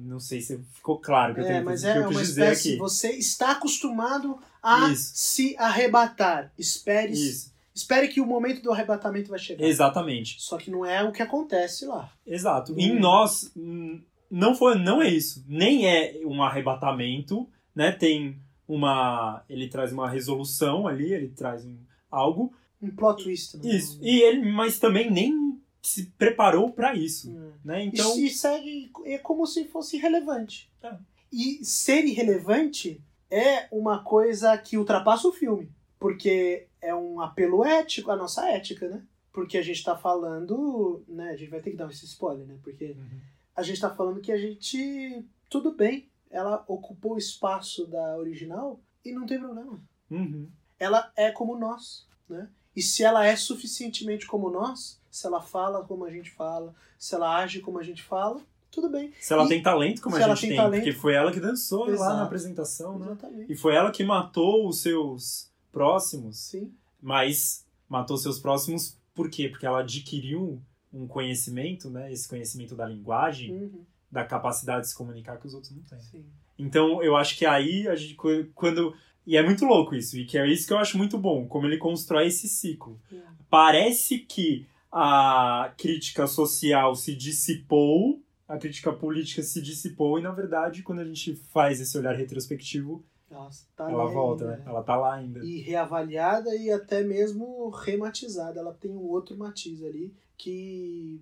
Não 0.00 0.20
sei 0.20 0.40
se 0.40 0.58
ficou 0.74 0.98
claro 0.98 1.34
que 1.34 1.40
eu, 1.40 1.44
É, 1.44 1.48
tenho, 1.54 1.64
mas 1.64 1.80
que 1.82 1.88
é 1.88 1.98
eu 1.98 2.06
quis 2.08 2.16
uma 2.16 2.20
dizer 2.22 2.42
espécie. 2.44 2.68
aqui. 2.70 2.78
Você 2.78 3.10
está 3.10 3.50
acostumado 3.52 4.38
a 4.62 4.88
Isso. 4.90 5.12
se 5.14 5.56
arrebatar. 5.58 6.52
Espere, 6.58 7.12
Isso, 7.12 7.52
espere 7.74 8.08
que 8.08 8.20
o 8.20 8.26
momento 8.26 8.62
do 8.62 8.72
arrebatamento 8.72 9.30
vai 9.30 9.38
chegar. 9.38 9.64
exatamente. 9.66 10.36
Só 10.40 10.56
que 10.56 10.70
não 10.70 10.84
é 10.86 11.02
o 11.02 11.10
que 11.12 11.22
acontece 11.22 11.84
lá. 11.86 12.12
Exato. 12.26 12.72
Hum. 12.72 12.78
Em 12.78 12.98
nós, 12.98 13.50
hum, 13.56 14.00
não 14.30 14.54
foi, 14.54 14.76
não 14.78 15.02
é 15.02 15.08
isso. 15.08 15.44
Nem 15.48 15.86
é 15.86 16.20
um 16.24 16.42
arrebatamento, 16.42 17.48
né? 17.74 17.90
Tem 17.92 18.38
uma, 18.66 19.42
ele 19.48 19.68
traz 19.68 19.92
uma 19.92 20.08
resolução 20.08 20.86
ali, 20.86 21.12
ele 21.12 21.28
traz 21.28 21.64
um, 21.64 21.76
algo. 22.10 22.52
Um 22.80 22.90
plot 22.90 23.24
twist. 23.24 23.56
Né? 23.56 23.70
Isso. 23.76 23.98
E 24.02 24.20
ele, 24.20 24.50
mas 24.52 24.78
também 24.78 25.10
nem 25.10 25.58
se 25.82 26.06
preparou 26.18 26.70
para 26.70 26.94
isso, 26.94 27.30
Hum. 27.30 27.47
Né? 27.64 27.84
Então, 27.84 28.16
E, 28.18 28.26
e 28.26 28.30
segue, 28.30 28.90
é 29.04 29.18
como 29.18 29.46
se 29.46 29.64
fosse 29.66 29.96
irrelevante. 29.96 30.70
É. 30.82 30.96
E 31.32 31.64
ser 31.64 32.04
irrelevante 32.04 33.00
é 33.30 33.68
uma 33.70 34.02
coisa 34.02 34.56
que 34.56 34.78
ultrapassa 34.78 35.28
o 35.28 35.32
filme. 35.32 35.70
Porque 35.98 36.66
é 36.80 36.94
um 36.94 37.20
apelo 37.20 37.64
ético, 37.64 38.10
a 38.10 38.16
nossa 38.16 38.48
ética, 38.48 38.88
né? 38.88 39.02
Porque 39.32 39.58
a 39.58 39.62
gente 39.62 39.82
tá 39.84 39.96
falando, 39.96 41.04
né? 41.08 41.30
A 41.30 41.36
gente 41.36 41.50
vai 41.50 41.60
ter 41.60 41.70
que 41.72 41.76
dar 41.76 41.90
esse 41.90 42.04
spoiler, 42.06 42.46
né? 42.46 42.56
Porque 42.62 42.92
Uhum. 42.96 43.20
a 43.54 43.62
gente 43.62 43.80
tá 43.80 43.90
falando 43.94 44.20
que 44.20 44.32
a 44.32 44.38
gente. 44.38 45.24
Tudo 45.50 45.72
bem, 45.74 46.08
ela 46.30 46.64
ocupou 46.68 47.14
o 47.14 47.18
espaço 47.18 47.86
da 47.86 48.16
original 48.16 48.80
e 49.04 49.12
não 49.12 49.26
tem 49.26 49.38
problema. 49.38 49.80
Uhum. 50.10 50.48
Ela 50.78 51.10
é 51.16 51.30
como 51.32 51.58
nós, 51.58 52.06
né? 52.28 52.48
E 52.78 52.82
se 52.82 53.02
ela 53.02 53.26
é 53.26 53.34
suficientemente 53.34 54.24
como 54.26 54.48
nós, 54.50 55.00
se 55.10 55.26
ela 55.26 55.40
fala 55.40 55.82
como 55.84 56.04
a 56.04 56.10
gente 56.10 56.30
fala, 56.30 56.72
se 56.96 57.14
ela 57.14 57.36
age 57.38 57.60
como 57.60 57.78
a 57.78 57.82
gente 57.82 58.02
fala, 58.02 58.40
tudo 58.70 58.88
bem. 58.88 59.12
Se 59.20 59.32
ela 59.32 59.44
E- 59.44 59.48
tem 59.48 59.60
talento, 59.62 60.00
como 60.00 60.14
a 60.14 60.20
gente 60.20 60.40
tem 60.42 60.50
tem, 60.50 60.56
talento- 60.58 60.84
porque 60.84 60.96
foi 60.98 61.14
ela 61.14 61.32
que 61.32 61.40
dançou 61.40 61.86
lá 61.86 61.92
Exato. 61.92 62.16
na 62.16 62.22
apresentação, 62.22 62.98
né? 62.98 63.06
Exatamente. 63.06 63.52
E 63.52 63.56
foi 63.56 63.74
ela 63.74 63.90
que 63.90 64.04
matou 64.04 64.68
os 64.68 64.80
seus 64.80 65.50
próximos, 65.72 66.38
Sim. 66.38 66.72
mas 67.02 67.64
matou 67.88 68.16
seus 68.16 68.38
próximos 68.38 68.96
por 69.14 69.28
quê? 69.28 69.48
Porque 69.48 69.66
ela 69.66 69.80
adquiriu 69.80 70.62
um 70.92 71.06
conhecimento, 71.08 71.90
né? 71.90 72.12
Esse 72.12 72.28
conhecimento 72.28 72.76
da 72.76 72.86
linguagem, 72.86 73.52
Uhum. 73.52 73.84
da 74.10 74.24
capacidade 74.24 74.82
de 74.82 74.88
se 74.90 74.94
comunicar 74.94 75.36
que 75.38 75.46
os 75.46 75.54
outros 75.54 75.72
não 75.74 75.82
têm. 75.82 76.00
Sim. 76.00 76.24
Então, 76.58 77.02
eu 77.02 77.16
acho 77.16 77.36
que 77.36 77.44
aí 77.44 77.88
a 77.88 77.96
gente 77.96 78.14
quando 78.54 78.94
e 79.28 79.36
é 79.36 79.42
muito 79.42 79.66
louco 79.66 79.94
isso, 79.94 80.16
e 80.16 80.24
que 80.24 80.38
é 80.38 80.46
isso 80.46 80.66
que 80.66 80.72
eu 80.72 80.78
acho 80.78 80.96
muito 80.96 81.18
bom, 81.18 81.46
como 81.46 81.66
ele 81.66 81.76
constrói 81.76 82.28
esse 82.28 82.48
ciclo. 82.48 82.98
Uhum. 83.12 83.20
Parece 83.50 84.20
que 84.20 84.66
a 84.90 85.70
crítica 85.76 86.26
social 86.26 86.94
se 86.94 87.14
dissipou, 87.14 88.22
a 88.48 88.56
crítica 88.56 88.90
política 88.90 89.42
se 89.42 89.60
dissipou, 89.60 90.18
e 90.18 90.22
na 90.22 90.30
verdade, 90.30 90.82
quando 90.82 91.00
a 91.00 91.04
gente 91.04 91.34
faz 91.34 91.78
esse 91.78 91.98
olhar 91.98 92.16
retrospectivo, 92.16 93.04
Nossa, 93.30 93.66
tá 93.76 93.90
ela 93.90 94.06
volta, 94.06 94.44
ainda, 94.44 94.56
né? 94.56 94.64
Ela 94.66 94.82
tá 94.82 94.96
lá 94.96 95.16
ainda. 95.16 95.44
E 95.44 95.60
reavaliada 95.60 96.56
e 96.56 96.70
até 96.70 97.04
mesmo 97.04 97.68
rematizada. 97.68 98.58
Ela 98.58 98.72
tem 98.72 98.90
um 98.90 99.02
outro 99.02 99.36
matiz 99.36 99.82
ali 99.82 100.14
que 100.38 101.20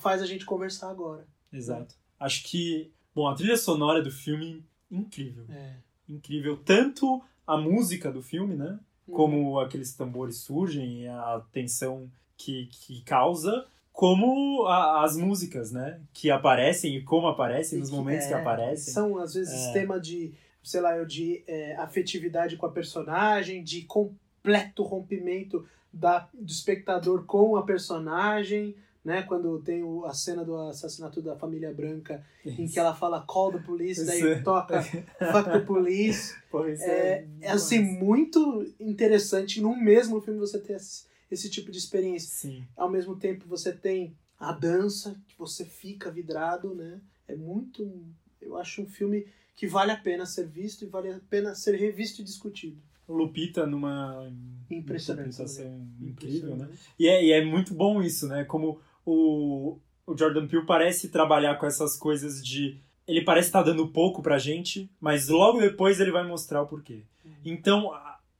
faz 0.00 0.22
a 0.22 0.26
gente 0.26 0.46
conversar 0.46 0.90
agora. 0.90 1.26
Exato. 1.52 1.94
Acho 2.18 2.42
que, 2.44 2.90
bom, 3.14 3.28
a 3.28 3.34
trilha 3.34 3.58
sonora 3.58 4.02
do 4.02 4.10
filme, 4.10 4.64
incrível. 4.90 5.44
É. 5.50 5.76
Incrível. 6.08 6.56
Tanto 6.56 7.22
a 7.46 7.56
música 7.56 8.10
do 8.10 8.22
filme, 8.22 8.54
né? 8.54 8.78
Uhum. 9.06 9.14
Como 9.16 9.60
aqueles 9.60 9.94
tambores 9.94 10.38
surgem 10.38 11.02
e 11.02 11.08
a 11.08 11.42
tensão 11.52 12.08
que, 12.36 12.66
que 12.70 13.02
causa, 13.02 13.66
como 13.92 14.64
a- 14.66 15.04
as 15.04 15.16
músicas, 15.16 15.70
né? 15.70 16.00
Que 16.12 16.30
aparecem 16.30 16.96
e 16.96 17.02
como 17.02 17.26
aparecem, 17.28 17.78
nos 17.78 17.88
E 17.88 17.92
que- 17.92 17.96
momentos 17.96 18.26
que 18.26 18.32
é, 18.34 18.40
aparecem. 18.40 18.92
São, 18.94 19.18
às 19.18 19.34
vezes, 19.34 19.66
É. 19.68 19.72
tema 19.72 20.00
de, 20.00 20.32
sei 20.62 20.80
lá, 20.80 20.96
eu, 20.96 21.04
de 21.06 21.44
é, 21.46 21.76
afetividade 21.76 22.56
com 22.56 22.66
a 22.66 22.70
personagem, 22.72 23.62
de 23.62 23.82
completo 23.82 24.82
rompimento 24.82 25.64
da, 25.92 26.28
do 26.34 26.50
espectador 26.50 27.24
com 27.24 27.56
a 27.56 27.62
personagem, 27.62 28.74
né? 29.04 29.22
Quando 29.22 29.60
tem 29.60 29.82
o- 29.82 30.04
a 30.04 30.14
cena 30.14 30.44
do 30.44 30.56
assassinato 30.56 31.20
da 31.20 31.36
família 31.36 31.72
branca, 31.72 32.24
em 32.44 32.66
que 32.66 32.78
ela 32.78 32.94
fala 32.94 33.20
call 33.26 33.52
the 33.52 33.58
police, 33.58 34.00
Isso. 34.00 34.06
daí 34.06 34.42
toca 34.42 34.82
fuck 34.82 35.50
the 35.52 35.60
police. 35.60 36.34
Pois 36.50 36.80
É, 36.80 37.26
é 37.40 37.50
assim, 37.50 37.80
muito 37.80 38.64
interessante 38.80 39.60
num 39.60 39.76
mesmo 39.76 40.20
filme 40.20 40.38
você 40.38 40.58
ter 40.58 40.74
esse, 40.74 41.04
esse 41.30 41.50
tipo 41.50 41.70
de 41.70 41.78
experiência. 41.78 42.28
Sim. 42.30 42.64
Ao 42.76 42.88
mesmo 42.90 43.16
tempo 43.16 43.44
você 43.48 43.72
tem 43.72 44.16
a 44.38 44.52
dança, 44.52 45.20
que 45.28 45.36
você 45.38 45.64
fica 45.64 46.10
vidrado, 46.10 46.74
né? 46.74 47.00
É 47.26 47.34
muito. 47.34 48.04
Eu 48.40 48.56
acho 48.56 48.82
um 48.82 48.86
filme 48.86 49.26
que 49.56 49.66
vale 49.66 49.90
a 49.92 49.96
pena 49.96 50.24
ser 50.26 50.46
visto 50.46 50.82
e 50.84 50.88
vale 50.88 51.10
a 51.12 51.20
pena 51.28 51.54
ser 51.54 51.76
revisto 51.76 52.20
e 52.20 52.24
discutido. 52.24 52.76
Lupita 53.08 53.66
numa 53.66 54.32
Impressionante, 54.70 55.28
interpretação 55.28 55.86
incrível, 56.00 56.56
né? 56.56 56.68
E 56.98 57.06
é, 57.08 57.24
e 57.24 57.32
é 57.32 57.44
muito 57.44 57.74
bom 57.74 58.02
isso, 58.02 58.26
né? 58.28 58.44
Como 58.44 58.80
o, 59.04 59.78
o 60.06 60.16
Jordan 60.16 60.46
Peele 60.46 60.66
parece 60.66 61.08
trabalhar 61.08 61.56
com 61.56 61.66
essas 61.66 61.96
coisas 61.96 62.44
de. 62.44 62.80
Ele 63.06 63.22
parece 63.22 63.48
estar 63.48 63.62
dando 63.62 63.88
pouco 63.88 64.22
pra 64.22 64.38
gente, 64.38 64.90
mas 65.00 65.28
logo 65.28 65.60
depois 65.60 66.00
ele 66.00 66.10
vai 66.10 66.26
mostrar 66.26 66.62
o 66.62 66.66
porquê. 66.66 67.04
Uhum. 67.24 67.32
Então, 67.44 67.92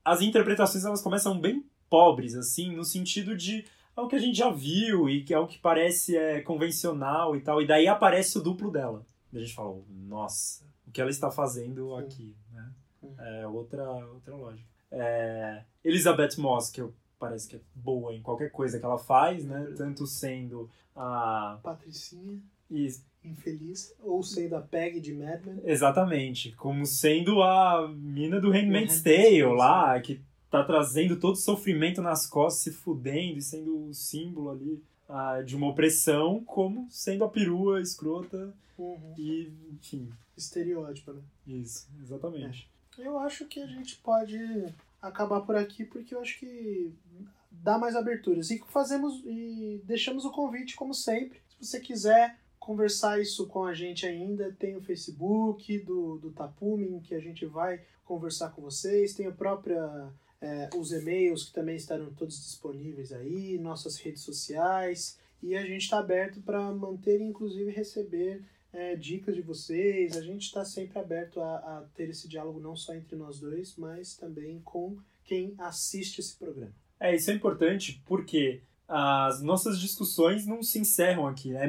as 0.04 0.22
interpretações 0.22 0.84
elas 0.84 1.02
começam 1.02 1.38
bem 1.38 1.64
pobres, 1.90 2.34
assim, 2.34 2.74
no 2.74 2.84
sentido 2.84 3.36
de 3.36 3.64
é 3.96 4.00
o 4.00 4.08
que 4.08 4.16
a 4.16 4.18
gente 4.18 4.36
já 4.36 4.50
viu 4.50 5.08
e 5.08 5.22
que 5.22 5.32
é 5.32 5.38
o 5.38 5.46
que 5.46 5.58
parece 5.58 6.16
é, 6.16 6.40
convencional 6.40 7.36
e 7.36 7.40
tal. 7.40 7.62
E 7.62 7.66
daí 7.66 7.86
aparece 7.86 8.38
o 8.38 8.42
duplo 8.42 8.70
dela. 8.70 9.06
E 9.32 9.38
a 9.38 9.40
gente 9.40 9.54
fala, 9.54 9.76
nossa, 9.88 10.64
o 10.86 10.90
que 10.90 11.00
ela 11.00 11.10
está 11.10 11.30
fazendo 11.30 11.94
aqui, 11.94 12.34
né? 12.52 12.72
Uhum. 13.02 13.14
É 13.18 13.46
outra, 13.46 13.84
outra 14.06 14.34
lógica. 14.34 14.68
É, 14.90 15.62
Elizabeth 15.84 16.36
Moss, 16.38 16.70
que 16.70 16.80
eu, 16.80 16.94
parece 17.18 17.48
que 17.48 17.56
é 17.56 17.60
boa 17.74 18.14
em 18.14 18.22
qualquer 18.22 18.50
coisa 18.50 18.78
que 18.78 18.84
ela 18.84 18.98
faz, 18.98 19.44
né? 19.44 19.72
Tanto 19.76 20.06
sendo 20.06 20.68
a... 20.94 21.58
Patricinha, 21.62 22.38
e- 22.70 22.94
infeliz, 23.24 23.94
ou 24.00 24.22
sendo 24.22 24.54
a 24.56 24.60
Peg 24.60 25.00
de 25.00 25.14
Mad 25.14 25.42
Men. 25.44 25.60
exatamente, 25.64 26.52
como 26.52 26.84
sendo 26.84 27.42
a 27.42 27.88
mina 27.88 28.38
do 28.40 28.50
Handmaid's 28.50 29.00
Tale 29.02 29.42
lá, 29.44 29.98
que 30.00 30.20
tá 30.50 30.62
trazendo 30.62 31.18
todo 31.18 31.32
o 31.34 31.36
sofrimento 31.36 32.02
nas 32.02 32.26
costas, 32.26 32.62
se 32.64 32.70
fudendo 32.72 33.38
e 33.38 33.42
sendo 33.42 33.86
o 33.88 33.94
símbolo 33.94 34.50
ali 34.50 34.82
ah, 35.08 35.40
de 35.40 35.56
uma 35.56 35.68
opressão, 35.68 36.42
como 36.44 36.86
sendo 36.90 37.24
a 37.24 37.28
perua 37.28 37.80
escrota 37.80 38.52
Uhum. 38.76 39.14
e, 39.16 39.52
enfim, 39.72 40.10
Estereótipo, 40.36 41.12
né? 41.12 41.22
isso, 41.46 41.88
exatamente. 42.02 42.68
Eu 42.98 43.18
acho 43.20 43.46
que 43.46 43.60
a 43.60 43.66
gente 43.66 43.96
pode 43.98 44.36
acabar 45.00 45.40
por 45.42 45.54
aqui 45.56 45.84
porque 45.84 46.12
eu 46.14 46.20
acho 46.20 46.38
que 46.40 46.92
dá 47.62 47.78
mais 47.78 47.96
aberturas. 47.96 48.50
E 48.50 48.62
fazemos 48.68 49.22
e 49.24 49.80
deixamos 49.84 50.24
o 50.24 50.30
convite, 50.30 50.76
como 50.76 50.94
sempre. 50.94 51.40
Se 51.48 51.66
você 51.66 51.80
quiser 51.80 52.38
conversar 52.58 53.20
isso 53.20 53.46
com 53.46 53.64
a 53.64 53.74
gente 53.74 54.06
ainda, 54.06 54.52
tem 54.58 54.76
o 54.76 54.82
Facebook 54.82 55.78
do, 55.80 56.18
do 56.18 56.30
Tapumin, 56.30 57.00
que 57.00 57.14
a 57.14 57.20
gente 57.20 57.44
vai 57.44 57.80
conversar 58.04 58.50
com 58.50 58.62
vocês. 58.62 59.14
Tem 59.14 59.26
a 59.26 59.32
própria. 59.32 60.10
é, 60.40 60.70
os 60.76 60.92
e-mails 60.92 61.44
que 61.44 61.52
também 61.52 61.76
estarão 61.76 62.12
todos 62.12 62.36
disponíveis 62.36 63.12
aí, 63.12 63.58
nossas 63.58 63.96
redes 63.96 64.22
sociais. 64.22 65.18
E 65.42 65.54
a 65.54 65.62
gente 65.62 65.82
está 65.82 65.98
aberto 65.98 66.40
para 66.40 66.72
manter 66.72 67.20
e 67.20 67.24
inclusive 67.24 67.70
receber 67.70 68.42
é, 68.72 68.96
dicas 68.96 69.34
de 69.34 69.42
vocês. 69.42 70.16
A 70.16 70.22
gente 70.22 70.42
está 70.42 70.64
sempre 70.64 70.98
aberto 70.98 71.40
a, 71.40 71.56
a 71.56 71.84
ter 71.94 72.08
esse 72.08 72.28
diálogo 72.28 72.60
não 72.60 72.76
só 72.76 72.94
entre 72.94 73.16
nós 73.16 73.40
dois, 73.40 73.76
mas 73.76 74.16
também 74.16 74.60
com 74.60 74.96
quem 75.22 75.54
assiste 75.58 76.20
esse 76.20 76.36
programa. 76.36 76.74
É, 77.04 77.14
isso 77.14 77.30
é 77.30 77.34
importante 77.34 78.02
porque 78.06 78.62
as 78.88 79.42
nossas 79.42 79.78
discussões 79.78 80.46
não 80.46 80.62
se 80.62 80.78
encerram 80.78 81.26
aqui. 81.26 81.54
É, 81.54 81.68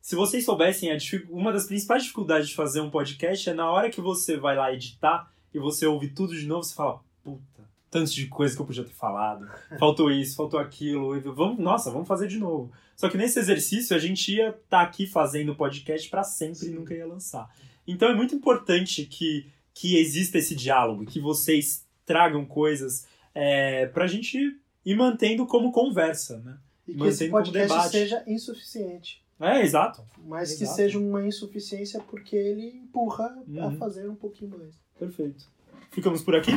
se 0.00 0.14
vocês 0.16 0.44
soubessem, 0.44 0.90
a 0.90 0.96
dific- 0.96 1.26
uma 1.30 1.52
das 1.52 1.66
principais 1.66 2.02
dificuldades 2.02 2.48
de 2.48 2.54
fazer 2.54 2.80
um 2.80 2.90
podcast 2.90 3.50
é 3.50 3.54
na 3.54 3.70
hora 3.70 3.90
que 3.90 4.00
você 4.00 4.36
vai 4.36 4.56
lá 4.56 4.72
editar 4.72 5.30
e 5.52 5.58
você 5.58 5.86
ouve 5.86 6.08
tudo 6.08 6.34
de 6.34 6.46
novo, 6.46 6.62
você 6.62 6.74
fala, 6.74 7.00
puta, 7.22 7.68
tanto 7.90 8.10
de 8.12 8.26
coisa 8.26 8.54
que 8.54 8.62
eu 8.62 8.66
podia 8.66 8.84
ter 8.84 8.92
falado. 8.92 9.46
Faltou 9.78 10.10
isso, 10.10 10.36
faltou 10.36 10.58
aquilo. 10.60 11.16
e 11.16 11.20
Vamos, 11.20 11.58
nossa, 11.58 11.90
vamos 11.90 12.08
fazer 12.08 12.28
de 12.28 12.38
novo. 12.38 12.72
Só 12.96 13.08
que 13.08 13.18
nesse 13.18 13.38
exercício 13.38 13.96
a 13.96 13.98
gente 13.98 14.34
ia 14.34 14.50
estar 14.50 14.82
aqui 14.82 15.06
fazendo 15.06 15.54
podcast 15.56 16.08
para 16.08 16.22
sempre 16.24 16.66
e 16.66 16.68
Sim. 16.70 16.74
nunca 16.74 16.94
ia 16.94 17.06
lançar. 17.06 17.48
Então 17.86 18.08
é 18.08 18.14
muito 18.14 18.34
importante 18.34 19.04
que, 19.06 19.46
que 19.74 19.96
exista 19.98 20.38
esse 20.38 20.54
diálogo, 20.54 21.04
que 21.04 21.20
vocês 21.20 21.86
tragam 22.06 22.44
coisas 22.46 23.06
é, 23.34 23.86
pra 23.86 24.06
gente 24.06 24.59
ir 24.84 24.96
mantendo 24.96 25.46
como 25.46 25.70
conversa, 25.72 26.38
né? 26.38 26.58
E 26.86 26.92
que 26.92 26.98
Mantendo 26.98 27.10
esse 27.14 27.28
como 27.30 27.42
podcast 27.44 27.90
seja 27.90 28.24
insuficiente. 28.26 29.22
É, 29.38 29.62
exato. 29.62 30.04
Mas 30.26 30.54
que 30.54 30.64
Exato. 30.64 30.76
seja 30.76 30.98
uma 30.98 31.26
insuficiência 31.26 31.98
porque 32.00 32.36
ele 32.36 32.76
empurra 32.76 33.24
a 33.58 33.66
Uhum. 33.68 33.76
fazer 33.78 34.08
um 34.08 34.14
pouquinho 34.14 34.50
mais. 34.58 34.74
Perfeito. 34.98 35.48
Ficamos 35.90 36.22
por 36.22 36.34
aqui? 36.36 36.52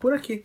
Por 0.00 0.12
aqui. 0.12 0.44